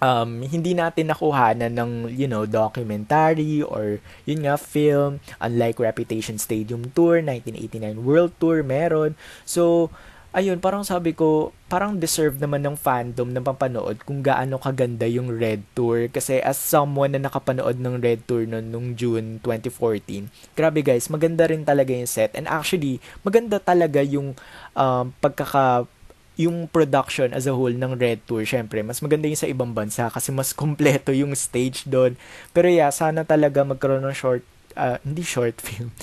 um, 0.00 0.42
hindi 0.42 0.72
natin 0.72 1.12
nakuhanan 1.12 1.76
ng, 1.76 1.92
you 2.10 2.26
know, 2.26 2.48
documentary 2.48 3.62
or, 3.62 4.00
yun 4.24 4.48
nga, 4.48 4.56
film. 4.56 5.20
Unlike 5.38 5.78
Reputation 5.78 6.40
Stadium 6.40 6.90
Tour, 6.96 7.20
1989 7.22 8.02
World 8.02 8.32
Tour, 8.40 8.64
meron. 8.64 9.14
So, 9.44 9.92
ayun, 10.30 10.62
parang 10.62 10.86
sabi 10.86 11.10
ko, 11.14 11.50
parang 11.66 11.98
deserve 11.98 12.38
naman 12.38 12.62
ng 12.62 12.78
fandom 12.78 13.30
ng 13.30 13.42
papanood 13.42 14.02
kung 14.06 14.22
gaano 14.22 14.58
kaganda 14.62 15.06
yung 15.06 15.30
Red 15.30 15.66
Tour. 15.74 16.06
Kasi 16.10 16.38
as 16.38 16.58
someone 16.58 17.14
na 17.14 17.26
nakapanood 17.26 17.78
ng 17.78 17.98
Red 17.98 18.26
Tour 18.26 18.46
noon 18.46 18.70
nung 18.70 18.88
June 18.94 19.42
2014, 19.42 20.30
grabe 20.54 20.80
guys, 20.86 21.10
maganda 21.10 21.46
rin 21.50 21.66
talaga 21.66 21.90
yung 21.90 22.10
set. 22.10 22.34
And 22.38 22.46
actually, 22.46 23.02
maganda 23.26 23.58
talaga 23.58 24.02
yung 24.02 24.38
um, 24.78 25.04
pagkaka 25.18 25.86
yung 26.40 26.64
production 26.72 27.36
as 27.36 27.44
a 27.44 27.52
whole 27.52 27.74
ng 27.74 28.00
Red 28.00 28.24
Tour, 28.24 28.48
syempre, 28.48 28.80
mas 28.80 29.04
maganda 29.04 29.28
yung 29.28 29.36
sa 29.36 29.50
ibang 29.50 29.76
bansa 29.76 30.08
kasi 30.08 30.32
mas 30.32 30.56
kompleto 30.60 31.12
yung 31.12 31.36
stage 31.36 31.84
doon. 31.84 32.16
Pero 32.56 32.70
yeah, 32.70 32.88
sana 32.88 33.28
talaga 33.28 33.66
magkaroon 33.66 34.06
ng 34.06 34.16
short 34.16 34.40
uh, 34.74 34.98
hindi 35.06 35.22
short 35.22 35.58
film, 35.58 35.94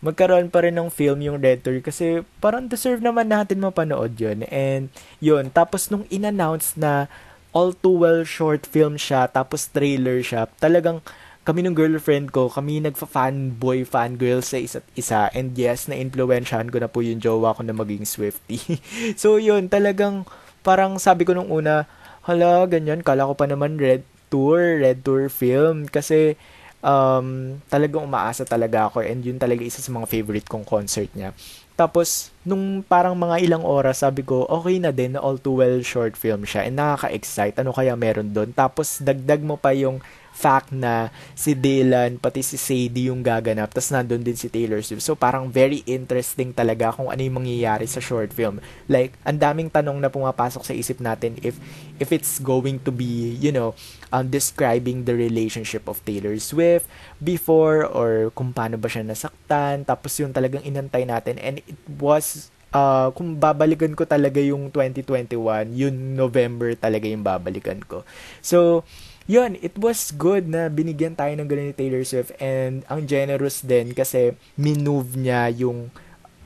magkaroon 0.00 0.50
pa 0.50 0.64
rin 0.64 0.78
ng 0.78 0.90
film 0.90 1.22
yung 1.22 1.38
Red 1.38 1.62
Tour 1.66 1.82
kasi 1.82 2.22
parang 2.42 2.70
deserve 2.70 3.02
naman 3.02 3.30
natin 3.30 3.62
mapanood 3.62 4.16
yun. 4.16 4.46
And 4.48 4.90
yun, 5.18 5.50
tapos 5.50 5.90
nung 5.90 6.06
in-announce 6.08 6.78
na 6.78 7.10
all 7.56 7.72
too 7.72 8.04
well 8.04 8.22
short 8.22 8.68
film 8.68 9.00
siya, 9.00 9.30
tapos 9.32 9.70
trailer 9.72 10.20
siya, 10.20 10.50
talagang 10.60 11.00
kami 11.46 11.62
ng 11.62 11.78
girlfriend 11.78 12.34
ko, 12.34 12.50
kami 12.50 12.82
nagfa-fanboy, 12.82 13.86
fangirl 13.86 14.42
sa 14.42 14.58
isa't 14.58 14.82
isa. 14.98 15.30
And 15.30 15.54
yes, 15.54 15.86
na-influensyahan 15.86 16.74
ko 16.74 16.82
na 16.82 16.90
po 16.90 17.06
yung 17.06 17.22
jowa 17.22 17.54
ko 17.54 17.62
na 17.62 17.70
maging 17.70 18.02
Swifty. 18.02 18.58
so 19.22 19.38
yun, 19.38 19.70
talagang 19.70 20.26
parang 20.66 20.98
sabi 20.98 21.22
ko 21.22 21.38
nung 21.38 21.46
una, 21.46 21.86
hala, 22.26 22.66
ganyan, 22.66 23.06
kala 23.06 23.30
ko 23.30 23.38
pa 23.38 23.46
naman 23.46 23.78
Red 23.78 24.02
Tour, 24.26 24.82
Red 24.82 25.06
Tour 25.06 25.30
film. 25.30 25.86
Kasi 25.86 26.34
um, 26.80 27.56
talagang 27.68 28.04
umaasa 28.04 28.42
talaga 28.44 28.88
ako 28.90 29.04
and 29.04 29.22
yun 29.24 29.38
talaga 29.40 29.62
isa 29.62 29.80
sa 29.80 29.92
mga 29.92 30.06
favorite 30.08 30.48
kong 30.48 30.66
concert 30.66 31.08
niya. 31.12 31.36
Tapos, 31.76 32.32
nung 32.40 32.80
parang 32.80 33.12
mga 33.12 33.36
ilang 33.44 33.60
oras, 33.60 34.00
sabi 34.00 34.24
ko, 34.24 34.48
okay 34.48 34.80
na 34.80 34.96
din 34.96 35.12
all 35.12 35.36
too 35.36 35.60
well 35.60 35.76
short 35.84 36.16
film 36.16 36.48
siya 36.48 36.64
and 36.64 36.80
nakaka-excite. 36.80 37.60
Ano 37.60 37.76
kaya 37.76 37.92
meron 37.92 38.32
doon? 38.32 38.48
Tapos, 38.56 39.04
dagdag 39.04 39.44
mo 39.44 39.60
pa 39.60 39.76
yung 39.76 40.00
fact 40.36 40.68
na 40.68 41.08
si 41.32 41.56
Dylan 41.56 42.20
pati 42.20 42.44
si 42.44 42.60
Sadie 42.60 43.08
yung 43.08 43.24
gaganap 43.24 43.72
tapos 43.72 43.88
nandun 43.88 44.20
din 44.20 44.36
si 44.36 44.52
Taylor 44.52 44.84
Swift. 44.84 45.00
So 45.00 45.16
parang 45.16 45.48
very 45.48 45.80
interesting 45.88 46.52
talaga 46.52 46.92
kung 46.92 47.08
ano 47.08 47.24
yung 47.24 47.40
mangyayari 47.40 47.88
sa 47.88 48.04
short 48.04 48.36
film. 48.36 48.60
Like 48.84 49.16
ang 49.24 49.40
daming 49.40 49.72
tanong 49.72 49.96
na 49.96 50.12
pumapasok 50.12 50.68
sa 50.68 50.76
isip 50.76 51.00
natin 51.00 51.40
if 51.40 51.56
if 51.96 52.12
it's 52.12 52.36
going 52.36 52.84
to 52.84 52.92
be, 52.92 53.32
you 53.40 53.48
know, 53.48 53.72
um, 54.12 54.28
describing 54.28 55.08
the 55.08 55.16
relationship 55.16 55.88
of 55.88 56.04
Taylor 56.04 56.36
Swift 56.36 56.84
before 57.24 57.88
or 57.88 58.28
kung 58.36 58.52
paano 58.52 58.76
ba 58.76 58.92
siya 58.92 59.08
nasaktan. 59.08 59.88
Tapos 59.88 60.12
yung 60.20 60.36
talagang 60.36 60.60
inantay 60.60 61.08
natin 61.08 61.40
and 61.40 61.64
it 61.64 61.80
was 61.96 62.52
uh, 62.76 63.08
kung 63.16 63.40
babalikan 63.40 63.96
ko 63.96 64.04
talaga 64.04 64.36
yung 64.40 64.68
2021, 64.68 65.72
yun 65.72 65.94
November 66.12 66.76
talaga 66.76 67.08
yung 67.08 67.24
babalikan 67.24 67.80
ko. 67.80 68.04
So, 68.44 68.84
yun, 69.26 69.58
it 69.58 69.74
was 69.74 70.14
good 70.14 70.46
na 70.46 70.70
binigyan 70.70 71.18
tayo 71.18 71.34
ng 71.34 71.46
ganun 71.50 71.70
ni 71.70 71.76
Taylor 71.76 72.02
Swift 72.06 72.34
and 72.38 72.86
ang 72.86 73.06
generous 73.10 73.62
din 73.62 73.90
kasi 73.90 74.38
minove 74.54 75.18
niya 75.18 75.50
yung 75.50 75.90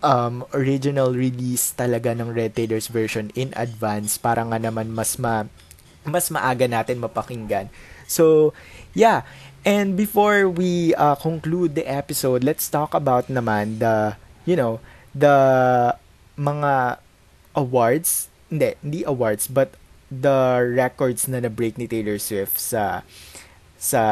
um, 0.00 0.44
original 0.56 1.12
release 1.12 1.76
talaga 1.76 2.16
ng 2.16 2.32
Red 2.32 2.56
Taylor's 2.56 2.88
version 2.88 3.28
in 3.36 3.52
advance 3.56 4.16
para 4.16 4.40
nga 4.44 4.56
naman 4.56 4.92
mas 4.92 5.20
ma 5.20 5.44
mas 6.08 6.32
maaga 6.32 6.64
natin 6.64 6.96
mapakinggan. 6.96 7.68
So, 8.08 8.56
yeah. 8.96 9.28
And 9.60 9.92
before 9.92 10.48
we 10.48 10.96
uh, 10.96 11.20
conclude 11.20 11.76
the 11.76 11.84
episode, 11.84 12.40
let's 12.40 12.64
talk 12.72 12.96
about 12.96 13.28
naman 13.28 13.84
the, 13.84 14.16
you 14.48 14.56
know, 14.56 14.80
the 15.12 15.36
mga 16.40 16.96
awards, 17.52 18.32
hindi, 18.48 18.72
hindi 18.80 19.04
awards, 19.04 19.44
but 19.44 19.76
the 20.10 20.60
records 20.74 21.30
na 21.30 21.38
na-break 21.38 21.78
ni 21.78 21.86
Taylor 21.86 22.18
Swift 22.18 22.58
sa 22.58 23.06
sa 23.78 24.02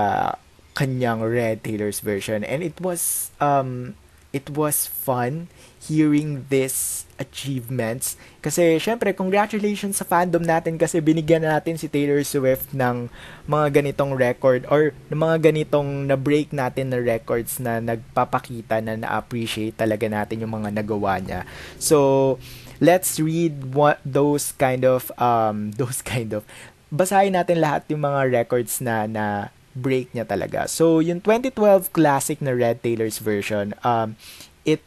kanyang 0.79 1.27
Red 1.27 1.67
Taylor's 1.67 1.99
version. 1.99 2.47
And 2.47 2.63
it 2.63 2.79
was 2.79 3.35
um 3.43 3.99
it 4.31 4.47
was 4.55 4.87
fun 4.87 5.51
hearing 5.83 6.47
this 6.53 7.09
achievements. 7.19 8.15
Kasi 8.39 8.79
syempre 8.79 9.11
congratulations 9.11 9.99
sa 9.99 10.07
fandom 10.07 10.47
natin 10.47 10.79
kasi 10.79 11.03
binigyan 11.03 11.43
natin 11.43 11.75
si 11.75 11.91
Taylor 11.91 12.23
Swift 12.23 12.71
ng 12.71 13.11
mga 13.51 13.83
ganitong 13.83 14.15
record 14.15 14.71
or 14.71 14.95
ng 15.11 15.19
mga 15.19 15.51
ganitong 15.51 16.07
na 16.07 16.15
break 16.15 16.55
natin 16.55 16.95
na 16.95 17.03
records 17.03 17.59
na 17.59 17.83
nagpapakita 17.83 18.79
na 18.79 18.95
na-appreciate 18.95 19.75
talaga 19.75 20.07
natin 20.07 20.47
yung 20.47 20.55
mga 20.55 20.71
nagawa 20.71 21.19
niya. 21.19 21.43
So 21.83 22.39
let's 22.81 23.19
read 23.19 23.75
what 23.75 23.99
those 24.07 24.53
kind 24.55 24.85
of 24.85 25.11
um 25.19 25.71
those 25.81 26.03
kind 26.03 26.33
of 26.33 26.47
basahin 26.89 27.37
natin 27.37 27.61
lahat 27.61 27.85
yung 27.93 28.03
mga 28.05 28.33
records 28.33 28.81
na 28.81 29.05
na 29.05 29.53
break 29.77 30.11
niya 30.11 30.25
talaga. 30.25 30.67
So, 30.67 30.99
yung 30.99 31.21
2012 31.21 31.93
classic 31.93 32.41
na 32.43 32.51
Red 32.51 32.83
Taylor's 32.83 33.21
version, 33.21 33.77
um, 33.85 34.17
it 34.65 34.83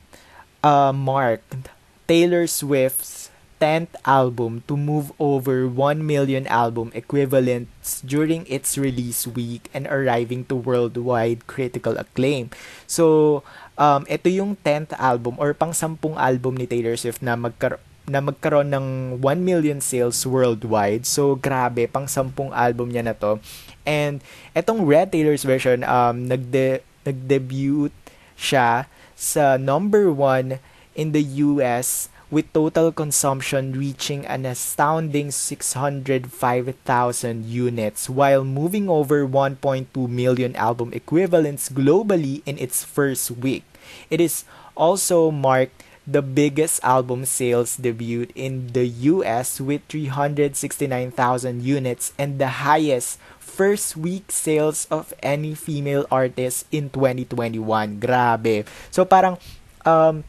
uh, 0.65 0.91
marked 0.91 1.69
Taylor 2.09 2.45
Swift's 2.49 3.20
10th 3.61 3.93
album 4.09 4.65
to 4.65 4.73
move 4.73 5.13
over 5.21 5.69
1 5.69 6.01
million 6.01 6.49
album 6.49 6.89
equivalents 6.97 8.01
during 8.01 8.41
its 8.49 8.73
release 8.73 9.29
week 9.29 9.69
and 9.69 9.85
arriving 9.85 10.49
to 10.49 10.57
worldwide 10.57 11.45
critical 11.45 11.93
acclaim. 12.01 12.49
So, 12.89 13.45
um, 13.77 14.09
ito 14.09 14.33
yung 14.33 14.57
10th 14.65 14.97
album 14.97 15.37
or 15.37 15.53
pang 15.53 15.77
sampung 15.77 16.17
album 16.17 16.57
ni 16.57 16.65
Taylor 16.65 16.97
Swift 16.97 17.21
na 17.21 17.37
magkar 17.37 17.77
na 18.09 18.17
magkaroon 18.17 18.73
ng 18.73 18.87
1 19.21 19.45
million 19.45 19.77
sales 19.79 20.25
worldwide. 20.25 21.05
So, 21.05 21.37
grabe, 21.37 21.85
pang 21.85 22.09
sampung 22.09 22.49
album 22.51 22.89
niya 22.89 23.05
na 23.05 23.15
to. 23.15 23.37
And, 23.85 24.25
etong 24.57 24.89
Red 24.89 25.13
Taylor's 25.13 25.45
version, 25.45 25.85
um, 25.85 26.25
nagde 26.25 26.81
nag-debut 27.05 27.93
siya 28.33 28.89
sa 29.13 29.55
number 29.55 30.09
1 30.09 30.57
in 30.97 31.15
the 31.15 31.23
US 31.45 32.10
with 32.31 32.47
total 32.55 32.91
consumption 32.91 33.73
reaching 33.75 34.25
an 34.25 34.47
astounding 34.47 35.29
605,000 35.29 37.45
units 37.45 38.09
while 38.09 38.43
moving 38.47 38.89
over 38.89 39.27
1.2 39.27 40.09
million 40.09 40.55
album 40.55 40.89
equivalents 40.95 41.69
globally 41.69 42.41
in 42.47 42.57
its 42.57 42.83
first 42.87 43.29
week. 43.29 43.67
It 44.09 44.21
is 44.23 44.45
also 44.75 45.29
marked 45.29 45.83
the 46.07 46.23
biggest 46.23 46.83
album 46.83 47.25
sales 47.25 47.77
debut 47.77 48.25
in 48.33 48.73
the 48.73 48.87
US 49.13 49.61
with 49.61 49.85
369,000 49.89 51.61
units 51.61 52.13
and 52.17 52.39
the 52.39 52.65
highest 52.65 53.19
first 53.37 53.95
week 53.95 54.31
sales 54.31 54.87
of 54.89 55.13
any 55.21 55.53
female 55.53 56.07
artist 56.09 56.65
in 56.71 56.89
2021. 56.89 57.99
Grabe. 57.99 58.65
So 58.89 59.05
parang 59.05 59.37
um 59.85 60.23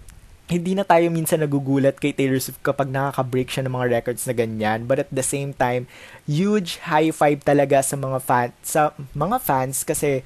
hindi 0.53 0.77
na 0.77 0.85
tayo 0.85 1.09
minsan 1.09 1.41
nagugulat 1.41 1.97
kay 1.97 2.13
Taylor 2.13 2.37
Swift 2.37 2.61
kapag 2.61 2.93
nakaka-break 2.93 3.49
siya 3.49 3.65
ng 3.65 3.73
mga 3.73 3.89
records 3.89 4.29
na 4.29 4.37
ganyan. 4.37 4.85
But 4.85 5.09
at 5.09 5.11
the 5.11 5.25
same 5.25 5.57
time, 5.57 5.89
huge 6.29 6.77
high 6.85 7.09
five 7.09 7.41
talaga 7.41 7.81
sa 7.81 7.97
mga 7.97 8.19
fan 8.21 8.53
sa 8.61 8.93
mga 9.17 9.41
fans 9.41 9.81
kasi 9.89 10.21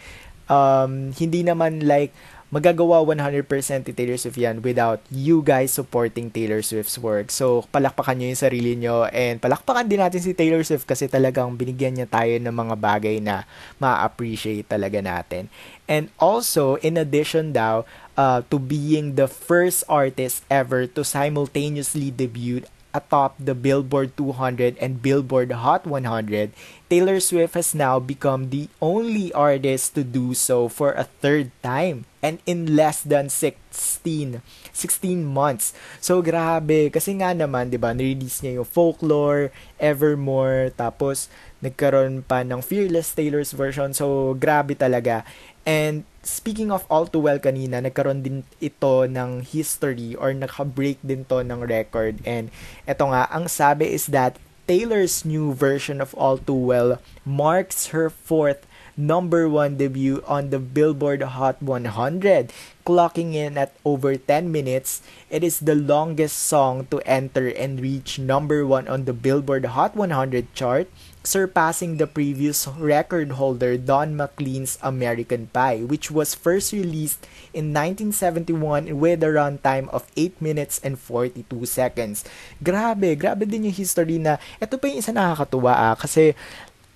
um, 0.50 1.14
hindi 1.14 1.46
naman 1.46 1.86
like 1.86 2.10
magagawa 2.46 3.02
100% 3.02 3.42
ni 3.86 3.92
Taylor 3.92 4.14
Swift 4.14 4.38
yan 4.38 4.62
without 4.62 5.02
you 5.10 5.42
guys 5.42 5.74
supporting 5.74 6.30
Taylor 6.30 6.62
Swift's 6.62 6.94
work. 6.94 7.34
So, 7.34 7.66
palakpakan 7.74 8.22
nyo 8.22 8.30
yung 8.30 8.38
sarili 8.38 8.72
nyo 8.78 9.10
and 9.10 9.42
palakpakan 9.42 9.90
din 9.90 9.98
natin 9.98 10.22
si 10.22 10.30
Taylor 10.30 10.62
Swift 10.62 10.86
kasi 10.86 11.10
talagang 11.10 11.58
binigyan 11.58 11.98
niya 11.98 12.06
tayo 12.06 12.38
ng 12.38 12.54
mga 12.54 12.74
bagay 12.78 13.16
na 13.18 13.42
ma-appreciate 13.82 14.70
talaga 14.70 15.02
natin. 15.02 15.50
And 15.90 16.14
also, 16.22 16.78
in 16.86 16.94
addition 16.94 17.50
daw 17.50 17.82
uh, 18.14 18.46
to 18.46 18.62
being 18.62 19.18
the 19.18 19.26
first 19.26 19.82
artist 19.90 20.46
ever 20.46 20.86
to 20.86 21.02
simultaneously 21.02 22.14
debut 22.14 22.62
atop 22.96 23.36
the 23.36 23.52
Billboard 23.52 24.16
200 24.16 24.80
and 24.80 25.04
Billboard 25.04 25.52
Hot 25.52 25.84
100, 25.84 26.54
Taylor 26.88 27.20
Swift 27.20 27.52
has 27.52 27.74
now 27.76 28.00
become 28.00 28.48
the 28.48 28.72
only 28.80 29.28
artist 29.36 29.98
to 29.98 30.02
do 30.06 30.32
so 30.32 30.70
for 30.70 30.96
a 30.96 31.04
third 31.04 31.52
time 31.60 32.08
and 32.26 32.42
in 32.42 32.74
less 32.74 33.06
than 33.06 33.30
16 33.30 34.42
16 34.74 35.22
months. 35.22 35.70
So 36.02 36.18
grabe 36.18 36.90
kasi 36.90 37.14
nga 37.22 37.30
naman 37.30 37.70
'di 37.70 37.78
ba, 37.78 37.94
release 37.94 38.42
niya 38.42 38.58
yung 38.58 38.68
Folklore, 38.68 39.54
Evermore, 39.78 40.74
tapos 40.74 41.30
nagkaroon 41.62 42.26
pa 42.26 42.42
ng 42.42 42.58
Fearless 42.58 43.14
Taylor's 43.14 43.54
version. 43.54 43.94
So 43.94 44.34
grabe 44.34 44.74
talaga. 44.74 45.22
And 45.66 46.06
speaking 46.22 46.70
of 46.70 46.86
All 46.90 47.06
Too 47.06 47.22
Well 47.22 47.38
kanina, 47.42 47.82
nagkaroon 47.82 48.22
din 48.22 48.42
ito 48.62 49.06
ng 49.06 49.42
history 49.42 50.14
or 50.14 50.30
naka-break 50.30 51.02
din 51.02 51.26
to 51.26 51.42
ng 51.42 51.66
record. 51.66 52.22
And 52.22 52.54
eto 52.86 53.10
nga, 53.10 53.26
ang 53.30 53.50
sabi 53.50 53.90
is 53.90 54.10
that 54.14 54.38
Taylor's 54.66 55.22
new 55.26 55.54
version 55.54 56.02
of 56.02 56.14
All 56.14 56.38
Too 56.38 56.54
Well 56.54 57.02
marks 57.22 57.90
her 57.94 58.10
fourth 58.10 58.66
number 58.96 59.44
one 59.48 59.76
debut 59.76 60.24
on 60.26 60.48
the 60.48 60.58
Billboard 60.58 61.22
Hot 61.22 61.60
100, 61.60 62.52
clocking 62.88 63.36
in 63.36 63.60
at 63.60 63.76
over 63.84 64.16
10 64.16 64.50
minutes. 64.50 65.04
It 65.28 65.44
is 65.44 65.60
the 65.60 65.76
longest 65.76 66.40
song 66.40 66.88
to 66.90 67.04
enter 67.04 67.48
and 67.52 67.80
reach 67.80 68.18
number 68.18 68.66
one 68.66 68.88
on 68.88 69.04
the 69.04 69.12
Billboard 69.12 69.76
Hot 69.76 69.94
100 69.94 70.54
chart, 70.56 70.88
surpassing 71.22 71.98
the 72.00 72.06
previous 72.06 72.66
record 72.66 73.36
holder 73.36 73.76
Don 73.76 74.16
McLean's 74.16 74.78
American 74.80 75.52
Pie, 75.52 75.84
which 75.84 76.10
was 76.10 76.34
first 76.34 76.72
released 76.72 77.26
in 77.52 77.76
1971 77.76 78.96
with 78.96 79.22
a 79.22 79.28
runtime 79.28 79.92
of 79.92 80.08
8 80.16 80.40
minutes 80.40 80.80
and 80.80 80.96
42 80.96 81.44
seconds. 81.66 82.24
Grabe, 82.64 83.12
grabe 83.18 83.44
din 83.44 83.68
yung 83.68 83.76
history 83.76 84.16
na, 84.16 84.40
ito 84.56 84.80
pa 84.80 84.88
yung 84.88 85.04
isa 85.04 85.12
nakakatuwa 85.12 85.74
ah, 85.74 85.96
kasi 85.98 86.32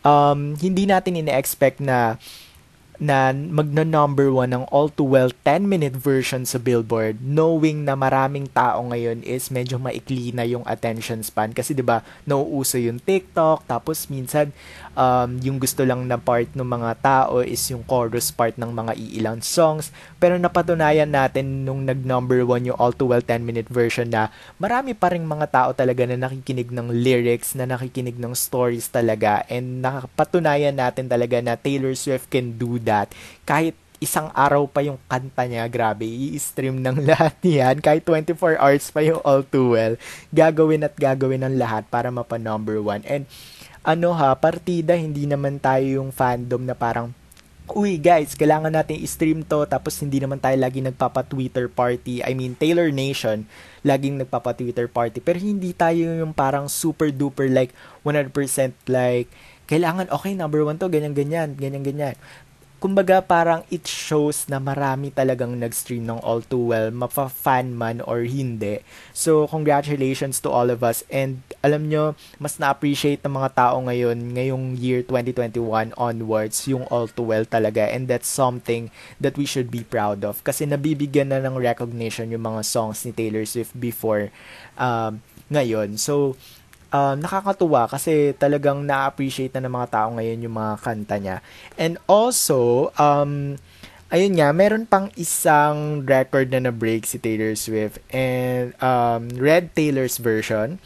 um, 0.04 0.54
hindi 0.58 0.84
natin 0.88 1.20
ina-expect 1.20 1.80
na 1.80 2.16
na 3.00 3.32
magna 3.32 3.80
number 3.80 4.28
one 4.28 4.52
ng 4.52 4.68
All 4.68 4.92
Too 4.92 5.08
Well 5.08 5.32
10 5.48 5.64
minute 5.64 5.96
version 5.96 6.44
sa 6.44 6.60
Billboard 6.60 7.24
knowing 7.24 7.88
na 7.88 7.96
maraming 7.96 8.44
tao 8.52 8.84
ngayon 8.92 9.24
is 9.24 9.48
medyo 9.48 9.80
maikli 9.80 10.36
na 10.36 10.44
yung 10.44 10.60
attention 10.68 11.24
span. 11.24 11.56
Kasi 11.56 11.72
'di 11.72 11.80
ba 11.80 12.04
nauuso 12.28 12.76
yung 12.76 13.00
TikTok 13.00 13.64
tapos 13.64 14.12
minsan 14.12 14.52
um, 14.92 15.40
yung 15.40 15.56
gusto 15.56 15.80
lang 15.88 16.04
na 16.04 16.20
part 16.20 16.52
ng 16.52 16.60
mga 16.60 17.00
tao 17.00 17.40
is 17.40 17.64
yung 17.72 17.80
chorus 17.88 18.28
part 18.28 18.60
ng 18.60 18.68
mga 18.68 18.92
iilang 19.00 19.40
songs. 19.40 19.88
Pero 20.20 20.36
napatunayan 20.36 21.08
natin 21.08 21.64
nung 21.64 21.88
nag 21.88 22.04
number 22.04 22.44
one 22.44 22.68
yung 22.68 22.76
All 22.76 22.92
Too 22.92 23.08
Well 23.08 23.24
10 23.24 23.40
minute 23.48 23.72
version 23.72 24.12
na 24.12 24.28
marami 24.60 24.92
pa 24.92 25.08
ring 25.08 25.24
mga 25.24 25.48
tao 25.48 25.70
talaga 25.72 26.04
na 26.04 26.20
nakikinig 26.20 26.68
ng 26.68 26.92
lyrics 26.92 27.56
na 27.56 27.64
nakikinig 27.64 28.20
ng 28.20 28.36
stories 28.36 28.92
talaga. 28.92 29.40
And 29.48 29.80
nakapatunayan 29.80 30.76
natin 30.76 31.08
talaga 31.08 31.40
na 31.40 31.56
Taylor 31.56 31.96
Swift 31.96 32.28
can 32.28 32.60
do 32.60 32.76
that 32.76 32.89
that, 32.90 33.14
kahit 33.46 33.78
isang 34.00 34.32
araw 34.32 34.64
pa 34.64 34.80
yung 34.80 34.96
kanta 35.06 35.44
niya, 35.44 35.68
grabe, 35.68 36.08
i-stream 36.08 36.80
ng 36.80 37.04
lahat 37.12 37.36
yan. 37.44 37.76
Kahit 37.84 38.08
24 38.08 38.56
hours 38.56 38.88
pa 38.88 39.04
yung 39.04 39.20
All 39.22 39.44
Too 39.44 39.76
Well, 39.76 39.94
gagawin 40.32 40.88
at 40.88 40.96
gagawin 40.96 41.44
ng 41.44 41.60
lahat 41.60 41.86
para 41.92 42.08
mapa 42.08 42.40
number 42.40 42.80
one. 42.80 43.04
And 43.04 43.28
ano 43.84 44.16
ha, 44.16 44.32
partida, 44.32 44.96
hindi 44.96 45.28
naman 45.28 45.60
tayo 45.60 45.84
yung 46.00 46.10
fandom 46.16 46.64
na 46.64 46.72
parang, 46.72 47.12
uy 47.70 48.00
guys, 48.00 48.32
kailangan 48.34 48.72
natin 48.72 48.98
i-stream 49.04 49.44
to, 49.44 49.68
tapos 49.68 50.00
hindi 50.00 50.18
naman 50.18 50.40
tayo 50.40 50.56
lagi 50.56 50.80
nagpapa-Twitter 50.80 51.68
party. 51.68 52.24
I 52.24 52.32
mean, 52.32 52.56
Taylor 52.56 52.88
Nation, 52.88 53.44
laging 53.84 54.16
nagpapa-Twitter 54.16 54.88
party. 54.88 55.20
Pero 55.20 55.36
hindi 55.36 55.76
tayo 55.76 56.00
yung 56.00 56.32
parang 56.32 56.72
super 56.72 57.12
duper 57.12 57.52
like 57.52 57.76
100% 58.02 58.32
like, 58.88 59.28
kailangan, 59.68 60.08
okay, 60.10 60.32
number 60.34 60.64
one 60.64 60.80
to, 60.80 60.88
ganyan-ganyan, 60.88 61.54
ganyan-ganyan 61.54 62.16
kumbaga 62.80 63.20
parang 63.20 63.60
it 63.68 63.84
shows 63.84 64.48
na 64.48 64.56
marami 64.56 65.12
talagang 65.12 65.52
nag-stream 65.52 66.08
ng 66.08 66.16
All 66.24 66.40
Too 66.40 66.72
Well, 66.72 66.88
mapa-fan 66.88 67.76
man 67.76 68.00
or 68.08 68.24
hindi. 68.24 68.80
So, 69.12 69.44
congratulations 69.44 70.40
to 70.40 70.48
all 70.48 70.72
of 70.72 70.80
us. 70.80 71.04
And 71.12 71.44
alam 71.60 71.92
nyo, 71.92 72.16
mas 72.40 72.56
na-appreciate 72.56 73.20
ng 73.20 73.36
mga 73.36 73.52
tao 73.52 73.76
ngayon, 73.84 74.32
ngayong 74.32 74.80
year 74.80 75.04
2021 75.04 75.92
onwards, 76.00 76.64
yung 76.64 76.88
All 76.88 77.06
Too 77.06 77.28
Well 77.28 77.44
talaga. 77.44 77.84
And 77.84 78.08
that's 78.08 78.32
something 78.32 78.88
that 79.20 79.36
we 79.36 79.44
should 79.44 79.68
be 79.68 79.84
proud 79.84 80.24
of. 80.24 80.40
Kasi 80.40 80.64
nabibigyan 80.64 81.36
na 81.36 81.44
ng 81.44 81.60
recognition 81.60 82.32
yung 82.32 82.48
mga 82.48 82.64
songs 82.64 83.04
ni 83.04 83.12
Taylor 83.12 83.44
Swift 83.44 83.76
before 83.76 84.32
um, 84.80 85.20
ngayon. 85.52 86.00
So, 86.00 86.40
um, 86.90 87.16
nakakatuwa 87.18 87.88
kasi 87.90 88.34
talagang 88.36 88.82
na-appreciate 88.84 89.54
na 89.56 89.66
ng 89.66 89.74
mga 89.74 89.88
tao 89.90 90.08
ngayon 90.14 90.44
yung 90.44 90.56
mga 90.58 90.74
kanta 90.82 91.16
niya. 91.18 91.36
And 91.78 91.96
also, 92.10 92.90
um, 92.98 93.56
ayun 94.10 94.36
nga, 94.36 94.50
meron 94.50 94.84
pang 94.86 95.08
isang 95.14 96.04
record 96.04 96.50
na 96.50 96.70
na-break 96.70 97.06
si 97.06 97.16
Taylor 97.16 97.54
Swift 97.54 98.02
and 98.10 98.74
um, 98.82 99.30
Red 99.38 99.72
Taylor's 99.72 100.18
version 100.18 100.82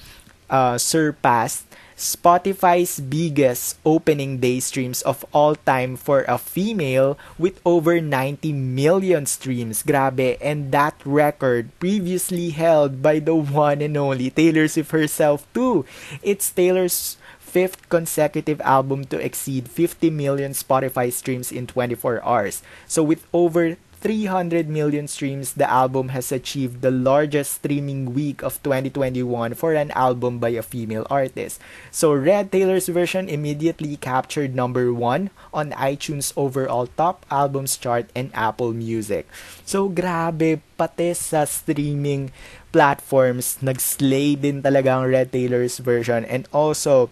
uh, 0.52 0.76
surpassed 0.76 1.66
Spotify's 1.96 2.98
biggest 2.98 3.78
opening 3.84 4.38
day 4.38 4.58
streams 4.60 5.02
of 5.02 5.24
all 5.32 5.54
time 5.54 5.96
for 5.96 6.24
a 6.26 6.38
female 6.38 7.18
with 7.38 7.60
over 7.64 8.00
90 8.00 8.52
million 8.52 9.26
streams. 9.26 9.82
Grabe. 9.82 10.36
And 10.40 10.72
that 10.72 10.94
record 11.04 11.70
previously 11.78 12.50
held 12.50 13.02
by 13.02 13.18
the 13.18 13.34
one 13.34 13.80
and 13.80 13.96
only 13.96 14.30
Taylor 14.30 14.66
Swift 14.68 14.90
herself 14.90 15.46
too. 15.54 15.84
It's 16.22 16.50
Taylor's 16.50 17.16
fifth 17.38 17.88
consecutive 17.88 18.60
album 18.62 19.04
to 19.06 19.18
exceed 19.22 19.70
50 19.70 20.10
million 20.10 20.50
Spotify 20.50 21.12
streams 21.12 21.52
in 21.52 21.68
24 21.68 22.18
hours. 22.24 22.66
So 22.88 23.04
with 23.04 23.24
over 23.32 23.76
300 24.04 24.68
million 24.68 25.08
streams, 25.08 25.56
the 25.56 25.64
album 25.64 26.12
has 26.12 26.28
achieved 26.28 26.84
the 26.84 26.92
largest 26.92 27.64
streaming 27.64 28.12
week 28.12 28.44
of 28.44 28.60
2021 28.60 29.56
for 29.56 29.72
an 29.72 29.88
album 29.96 30.36
by 30.36 30.52
a 30.52 30.60
female 30.60 31.08
artist. 31.08 31.56
So, 31.88 32.12
Red 32.12 32.52
Taylor's 32.52 32.92
version 32.92 33.32
immediately 33.32 33.96
captured 33.96 34.52
number 34.52 34.92
one 34.92 35.32
on 35.56 35.72
iTunes 35.72 36.36
overall 36.36 36.92
top 37.00 37.24
albums 37.32 37.80
chart 37.80 38.12
and 38.12 38.28
Apple 38.36 38.76
Music. 38.76 39.24
So, 39.64 39.88
grabe, 39.88 40.60
pati 40.76 41.16
sa 41.16 41.48
streaming 41.48 42.28
platforms, 42.76 43.56
nag-slay 43.64 44.36
din 44.36 44.60
talaga 44.60 45.00
ang 45.00 45.08
Red 45.08 45.32
Taylor's 45.32 45.80
version 45.80 46.28
and 46.28 46.44
also 46.52 47.08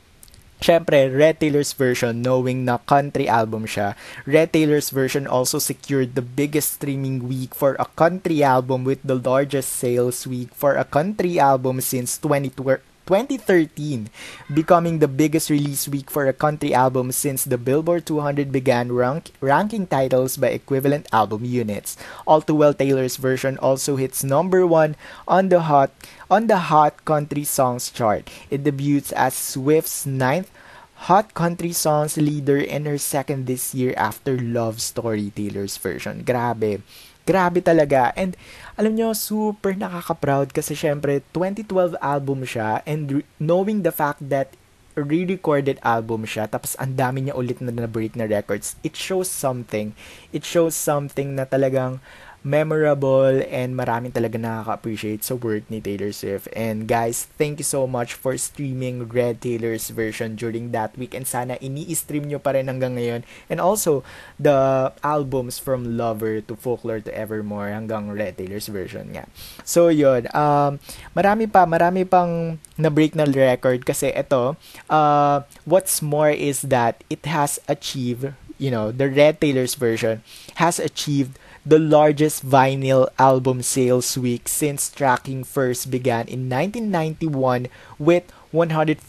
Siyempre, 0.62 1.10
Red 1.10 1.42
Taylor's 1.42 1.74
version, 1.74 2.22
knowing 2.22 2.62
na 2.62 2.78
country 2.78 3.26
album 3.26 3.66
siya, 3.66 3.98
Red 4.22 4.54
Taylor's 4.54 4.94
version 4.94 5.26
also 5.26 5.58
secured 5.58 6.14
the 6.14 6.22
biggest 6.22 6.78
streaming 6.78 7.26
week 7.26 7.50
for 7.50 7.74
a 7.82 7.90
country 7.98 8.46
album 8.46 8.86
with 8.86 9.02
the 9.02 9.18
largest 9.18 9.74
sales 9.74 10.22
week 10.22 10.54
for 10.54 10.78
a 10.78 10.86
country 10.86 11.42
album 11.42 11.82
since 11.82 12.14
2012 12.14 12.78
2013, 13.06 14.08
becoming 14.52 14.98
the 14.98 15.08
biggest 15.08 15.50
release 15.50 15.88
week 15.88 16.10
for 16.10 16.26
a 16.26 16.32
country 16.32 16.74
album 16.74 17.12
since 17.12 17.44
the 17.44 17.58
Billboard 17.58 18.06
200 18.06 18.52
began 18.52 18.92
rank- 18.92 19.32
ranking 19.40 19.86
titles 19.86 20.36
by 20.36 20.48
equivalent 20.48 21.06
album 21.12 21.44
units. 21.44 21.96
All 22.26 22.40
Too 22.40 22.54
Well 22.54 22.74
Taylor's 22.74 23.16
version 23.16 23.58
also 23.58 23.96
hits 23.96 24.22
number 24.22 24.66
1 24.66 24.96
on 25.26 25.48
the 25.48 25.66
hot 25.66 25.90
on 26.30 26.46
the 26.46 26.72
Hot 26.72 27.04
Country 27.04 27.44
Songs 27.44 27.90
chart. 27.90 28.30
It 28.50 28.64
debuts 28.64 29.12
as 29.12 29.34
Swift's 29.34 30.06
ninth 30.06 30.50
Hot 31.10 31.34
Country 31.34 31.72
Songs 31.74 32.16
leader 32.16 32.62
and 32.62 32.86
her 32.86 32.96
second 32.96 33.50
this 33.50 33.74
year 33.74 33.92
after 33.98 34.38
Love 34.38 34.80
Story 34.80 35.34
Taylor's 35.34 35.76
version. 35.76 36.22
Grabe. 36.22 36.80
Grabe 37.22 37.62
talaga. 37.62 38.10
And 38.18 38.34
alam 38.74 38.98
nyo, 38.98 39.14
super 39.14 39.78
nakaka-proud 39.78 40.50
kasi 40.50 40.74
syempre 40.74 41.22
2012 41.30 41.94
album 42.02 42.42
siya 42.42 42.82
and 42.82 43.22
re- 43.22 43.28
knowing 43.38 43.86
the 43.86 43.94
fact 43.94 44.18
that 44.26 44.50
re-recorded 44.92 45.80
album 45.80 46.28
siya 46.28 46.44
tapos 46.44 46.76
ang 46.76 46.92
dami 46.92 47.24
niya 47.24 47.34
ulit 47.36 47.64
na 47.64 47.72
na-break 47.72 48.12
na 48.12 48.28
records 48.28 48.76
it 48.84 48.92
shows 48.92 49.24
something 49.24 49.96
it 50.36 50.44
shows 50.44 50.76
something 50.76 51.32
na 51.32 51.48
talagang 51.48 51.96
memorable 52.42 53.38
and 53.46 53.78
maraming 53.78 54.10
talaga 54.10 54.34
nakaka-appreciate 54.34 55.22
sa 55.22 55.38
work 55.38 55.62
ni 55.70 55.78
Taylor 55.78 56.10
Swift. 56.10 56.50
And 56.54 56.90
guys, 56.90 57.30
thank 57.38 57.62
you 57.62 57.66
so 57.66 57.86
much 57.86 58.18
for 58.18 58.34
streaming 58.34 59.06
Red 59.06 59.40
Taylor's 59.40 59.90
version 59.94 60.34
during 60.34 60.74
that 60.74 60.98
week 60.98 61.14
and 61.14 61.26
sana 61.26 61.54
ini-stream 61.62 62.26
nyo 62.26 62.42
pa 62.42 62.58
rin 62.58 62.66
hanggang 62.66 62.98
ngayon. 62.98 63.22
And 63.46 63.62
also, 63.62 64.02
the 64.42 64.90
albums 65.06 65.62
from 65.62 65.94
Lover 65.94 66.42
to 66.50 66.54
Folklore 66.58 67.00
to 67.06 67.12
Evermore 67.14 67.70
hanggang 67.70 68.10
Red 68.10 68.42
Taylor's 68.42 68.66
version 68.66 69.14
nga. 69.14 69.30
So, 69.62 69.86
yun. 69.86 70.26
Um, 70.34 70.82
marami 71.14 71.46
pa, 71.46 71.62
marami 71.62 72.02
pang 72.02 72.58
na-break 72.74 73.14
na 73.14 73.24
record 73.30 73.86
kasi 73.86 74.10
ito, 74.10 74.58
uh, 74.90 75.46
what's 75.62 76.02
more 76.02 76.34
is 76.34 76.66
that 76.66 77.06
it 77.06 77.22
has 77.30 77.62
achieved, 77.70 78.34
you 78.58 78.70
know, 78.74 78.90
the 78.90 79.06
Red 79.06 79.38
Taylor's 79.38 79.78
version 79.78 80.26
has 80.58 80.82
achieved 80.82 81.38
the 81.62 81.78
largest 81.78 82.42
vinyl 82.42 83.06
album 83.18 83.62
sales 83.62 84.18
week 84.18 84.50
since 84.50 84.90
tracking 84.90 85.46
first 85.46 85.90
began 85.90 86.26
in 86.26 86.50
1991 86.50 87.70
with 88.02 88.26
114,000 88.52 89.00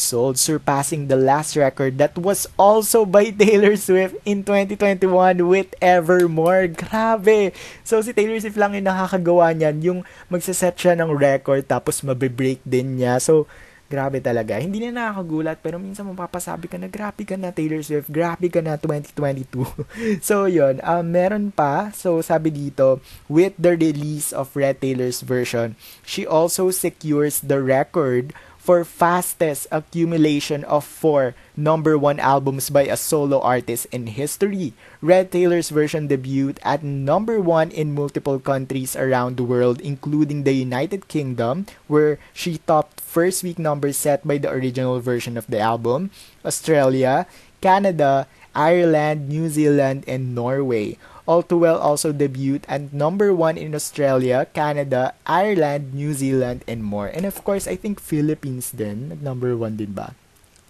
sold, 0.00 0.34
surpassing 0.34 1.06
the 1.06 1.16
last 1.16 1.54
record 1.54 1.96
that 1.98 2.18
was 2.18 2.48
also 2.58 3.06
by 3.06 3.30
Taylor 3.38 3.78
Swift 3.78 4.18
in 4.26 4.42
2021 4.42 5.46
with 5.46 5.70
Evermore. 5.78 6.66
Grabe! 6.66 7.54
So, 7.86 8.02
si 8.02 8.10
Taylor 8.10 8.42
Swift 8.42 8.58
lang 8.58 8.74
yung 8.74 8.90
nakakagawa 8.90 9.54
niyan, 9.54 9.76
yung 9.86 10.00
magsaset 10.26 10.74
siya 10.74 10.98
ng 10.98 11.14
record 11.14 11.70
tapos 11.70 12.02
mabibreak 12.02 12.58
din 12.66 12.98
niya. 12.98 13.22
So, 13.22 13.46
Grabe 13.92 14.24
talaga. 14.24 14.56
Hindi 14.56 14.80
na 14.88 15.12
nakakagulat 15.12 15.60
pero 15.60 15.76
minsan 15.76 16.08
mapapasabi 16.08 16.64
ka 16.64 16.80
na 16.80 16.88
grabe 16.88 17.28
ka 17.28 17.36
na 17.36 17.52
Taylor 17.52 17.84
Swift, 17.84 18.08
grabe 18.08 18.48
ka 18.48 18.64
na 18.64 18.80
2022. 18.80 19.68
so 20.24 20.48
yun, 20.48 20.80
um, 20.80 21.04
meron 21.04 21.52
pa. 21.52 21.92
So 21.92 22.24
sabi 22.24 22.48
dito, 22.48 23.04
with 23.28 23.52
the 23.60 23.76
release 23.76 24.32
of 24.32 24.48
Red 24.56 24.80
Taylor's 24.80 25.20
version, 25.20 25.76
she 26.08 26.24
also 26.24 26.72
secures 26.72 27.44
the 27.44 27.60
record 27.60 28.32
for 28.62 28.86
fastest 28.86 29.66
accumulation 29.74 30.62
of 30.70 30.86
four 30.86 31.34
number 31.58 31.98
one 31.98 32.22
albums 32.22 32.70
by 32.70 32.86
a 32.86 32.94
solo 32.94 33.42
artist 33.42 33.90
in 33.90 34.06
history. 34.06 34.70
Red 35.02 35.34
Taylor's 35.34 35.74
version 35.74 36.06
debuted 36.06 36.62
at 36.62 36.86
number 36.86 37.42
one 37.42 37.74
in 37.74 37.90
multiple 37.90 38.38
countries 38.38 38.94
around 38.94 39.34
the 39.36 39.42
world, 39.42 39.82
including 39.82 40.46
the 40.46 40.54
United 40.54 41.10
Kingdom, 41.10 41.66
where 41.90 42.22
she 42.30 42.62
topped 42.62 43.02
first 43.02 43.42
week 43.42 43.58
numbers 43.58 43.98
set 43.98 44.22
by 44.22 44.38
the 44.38 44.48
original 44.48 45.02
version 45.02 45.36
of 45.36 45.50
the 45.50 45.58
album, 45.58 46.14
Australia, 46.46 47.26
Canada, 47.60 48.30
Ireland, 48.54 49.28
New 49.28 49.50
Zealand, 49.50 50.04
and 50.06 50.38
Norway. 50.38 51.02
All 51.24 51.42
Too 51.42 51.58
Well 51.58 51.78
also 51.78 52.10
debuted 52.10 52.66
at 52.66 52.90
number 52.90 53.30
one 53.30 53.54
in 53.54 53.74
Australia, 53.74 54.46
Canada, 54.50 55.14
Ireland, 55.22 55.94
New 55.94 56.14
Zealand, 56.14 56.66
and 56.66 56.82
more. 56.82 57.06
And 57.06 57.22
of 57.22 57.38
course, 57.46 57.70
I 57.70 57.78
think 57.78 58.02
Philippines 58.02 58.74
din, 58.74 59.22
number 59.22 59.54
one 59.54 59.78
din 59.78 59.94
ba? 59.94 60.18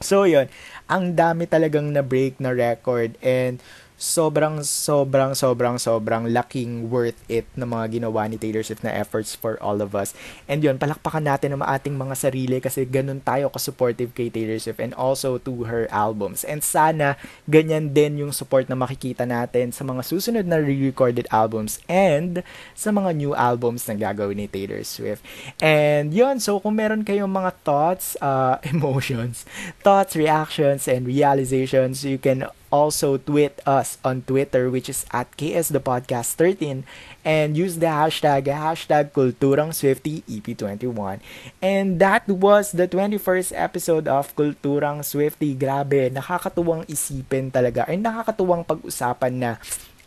So, 0.03 0.26
yun. 0.26 0.50
Ang 0.90 1.14
dami 1.14 1.46
talagang 1.46 1.94
na-break 1.94 2.36
na 2.42 2.50
record 2.50 3.14
and 3.22 3.62
sobrang 4.03 4.66
sobrang 4.66 5.30
sobrang 5.30 5.78
sobrang 5.78 6.26
laking 6.26 6.90
worth 6.90 7.22
it 7.30 7.46
na 7.55 7.62
mga 7.62 8.03
ginawa 8.03 8.26
ni 8.26 8.34
Taylor 8.34 8.66
Swift 8.66 8.82
na 8.82 8.90
efforts 8.90 9.38
for 9.38 9.55
all 9.62 9.78
of 9.78 9.94
us. 9.94 10.11
And 10.50 10.59
yun, 10.59 10.82
palakpakan 10.82 11.22
natin 11.22 11.55
ang 11.55 11.62
ating 11.62 11.94
mga 11.94 12.18
sarili 12.18 12.59
kasi 12.59 12.82
ganun 12.82 13.22
tayo 13.22 13.46
ka-supportive 13.55 14.11
kay 14.11 14.26
Taylor 14.26 14.59
Swift 14.59 14.82
and 14.82 14.90
also 14.98 15.38
to 15.38 15.70
her 15.70 15.86
albums. 15.94 16.42
And 16.42 16.66
sana 16.66 17.14
ganyan 17.46 17.94
din 17.94 18.18
yung 18.18 18.34
support 18.34 18.66
na 18.66 18.74
makikita 18.74 19.22
natin 19.22 19.70
sa 19.70 19.86
mga 19.86 20.03
susunod 20.03 20.50
na 20.50 20.59
re-recorded 20.59 21.30
albums 21.30 21.78
and 21.86 22.42
sa 22.74 22.90
mga 22.90 23.14
new 23.14 23.38
albums 23.38 23.86
na 23.86 23.94
gagawin 23.94 24.42
ni 24.42 24.50
Taylor 24.50 24.82
Swift. 24.82 25.22
And 25.62 26.11
yun, 26.11 26.42
so 26.42 26.59
kung 26.59 26.74
meron 26.74 27.07
kayong 27.07 27.30
mga 27.30 27.55
thoughts, 27.62 28.18
uh, 28.18 28.59
emotions, 28.74 29.46
thoughts, 29.86 30.18
reactions, 30.18 30.90
and 30.90 31.07
realizations, 31.07 32.03
you 32.03 32.18
can 32.18 32.50
also 32.73 33.20
tweet 33.20 33.61
us 33.68 34.01
on 34.01 34.25
Twitter, 34.25 34.73
which 34.73 34.89
is 34.89 35.05
at 35.12 35.29
KS 35.37 35.68
the 35.68 35.79
Podcast 35.79 36.41
13, 36.41 36.83
and 37.23 37.55
use 37.55 37.79
the 37.79 37.93
hashtag 37.93 38.49
hashtag 38.49 39.12
Kulturang 39.12 39.77
Swifty 39.77 40.25
EP21. 40.25 41.20
And 41.61 42.01
that 42.01 42.25
was 42.27 42.73
the 42.73 42.89
21st 42.89 43.53
episode 43.55 44.09
of 44.09 44.33
Kulturang 44.33 45.05
Swifty. 45.05 45.53
Grabe, 45.53 46.09
nakakatuwang 46.09 46.89
isipin 46.89 47.53
talaga, 47.53 47.85
ay 47.87 48.01
nakakatuwang 48.01 48.64
pag-usapan 48.64 49.33
na 49.37 49.51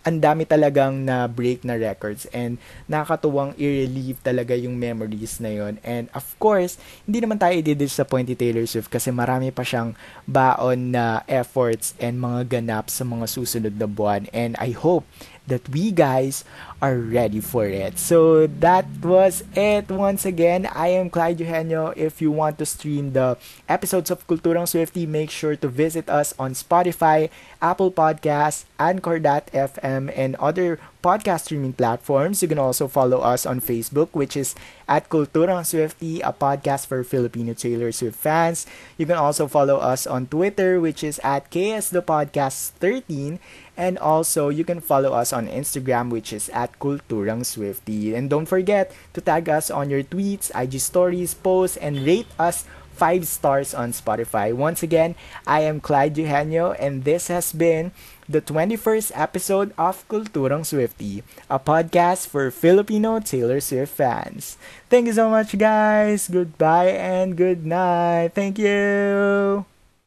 ang 0.05 0.21
dami 0.21 0.45
talagang 0.45 1.01
na 1.01 1.25
break 1.25 1.65
na 1.65 1.75
records 1.75 2.29
and 2.29 2.61
nakakatuwang 2.85 3.57
i-relieve 3.57 4.21
talaga 4.21 4.53
yung 4.53 4.77
memories 4.77 5.41
na 5.41 5.49
yon 5.49 5.81
and 5.81 6.07
of 6.13 6.23
course 6.37 6.77
hindi 7.03 7.25
naman 7.25 7.41
tayo 7.41 7.57
i-disappoint 7.57 8.29
ni 8.29 8.37
Taylor 8.37 8.69
Swift 8.69 8.93
kasi 8.93 9.09
marami 9.09 9.49
pa 9.49 9.65
siyang 9.65 9.97
baon 10.29 10.93
na 10.93 11.25
efforts 11.25 11.97
and 11.97 12.21
mga 12.21 12.61
ganap 12.61 12.87
sa 12.93 13.01
mga 13.01 13.25
susunod 13.25 13.73
na 13.75 13.89
buwan. 13.89 14.29
And 14.31 14.53
I 14.61 14.71
hope 14.75 15.07
that 15.45 15.65
we 15.69 15.93
guys 15.93 16.41
are 16.85 17.01
ready 17.01 17.41
for 17.41 17.65
it. 17.65 17.97
So 17.97 18.45
that 18.61 18.85
was 19.01 19.41
it. 19.57 19.89
Once 19.89 20.21
again, 20.21 20.69
I 20.69 20.93
am 20.93 21.09
Clyde 21.09 21.41
Eugenio. 21.41 21.97
If 21.97 22.21
you 22.21 22.29
want 22.29 22.61
to 22.61 22.65
stream 22.69 23.17
the 23.17 23.41
episodes 23.65 24.13
of 24.13 24.21
Kulturang 24.29 24.69
Swifty, 24.69 25.09
make 25.09 25.33
sure 25.33 25.57
to 25.57 25.67
visit 25.67 26.05
us 26.05 26.37
on 26.37 26.53
Spotify, 26.53 27.33
Apple 27.57 27.89
Podcasts, 27.89 28.69
Anchor.fm, 28.77 30.13
and 30.13 30.37
other 30.37 30.77
podcast 31.01 31.49
streaming 31.49 31.73
platforms. 31.73 32.41
You 32.41 32.49
can 32.49 32.61
also 32.61 32.87
follow 32.87 33.21
us 33.21 33.45
on 33.45 33.61
Facebook, 33.61 34.09
which 34.13 34.37
is 34.37 34.53
at 34.85 35.09
Kulturang 35.09 35.65
Swifty, 35.65 36.21
a 36.21 36.33
podcast 36.33 36.85
for 36.85 37.01
Filipino 37.01 37.53
Taylor 37.53 37.89
Swift 37.91 38.17
fans. 38.17 38.65
You 38.97 39.05
can 39.05 39.17
also 39.17 39.45
follow 39.49 39.77
us 39.77 40.05
on 40.05 40.25
Twitter, 40.29 40.81
which 40.81 41.01
is 41.01 41.17
at 41.25 41.49
KS 41.49 41.89
the 41.89 42.05
Podcast 42.05 42.77
13. 42.77 43.37
And 43.77 43.99
also, 43.99 44.47
you 44.47 44.63
can 44.63 44.79
follow 44.79 45.11
us 45.11 45.33
on 45.33 45.51
Instagram, 45.51 46.09
which 46.09 46.31
is 46.31 46.47
at 46.55 46.74
Kulturang 46.79 47.45
Swifty. 47.45 48.15
And 48.15 48.29
don't 48.29 48.45
forget 48.45 48.91
to 49.13 49.21
tag 49.21 49.49
us 49.49 49.69
on 49.69 49.89
your 49.89 50.03
tweets, 50.03 50.51
IG 50.55 50.79
stories, 50.79 51.33
posts, 51.33 51.77
and 51.77 52.05
rate 52.05 52.27
us 52.39 52.65
5 52.95 53.27
stars 53.27 53.75
on 53.75 53.91
Spotify. 53.91 54.55
Once 54.55 54.81
again, 54.81 55.15
I 55.45 55.67
am 55.67 55.83
Clyde 55.83 56.17
Eugenio, 56.17 56.71
and 56.79 57.03
this 57.03 57.27
has 57.27 57.51
been 57.51 57.91
the 58.27 58.41
21st 58.41 59.11
episode 59.13 59.75
of 59.77 60.07
Kulturang 60.07 60.65
Swifty, 60.65 61.21
a 61.51 61.59
podcast 61.59 62.31
for 62.31 62.49
Filipino 62.49 63.19
Taylor 63.19 63.59
Swift 63.59 63.91
fans. 63.91 64.57
Thank 64.89 65.07
you 65.07 65.13
so 65.13 65.29
much, 65.29 65.59
guys. 65.59 66.31
Goodbye 66.31 66.95
and 66.95 67.35
good 67.35 67.67
night. 67.67 68.31
Thank 68.33 68.57
you. 68.57 69.74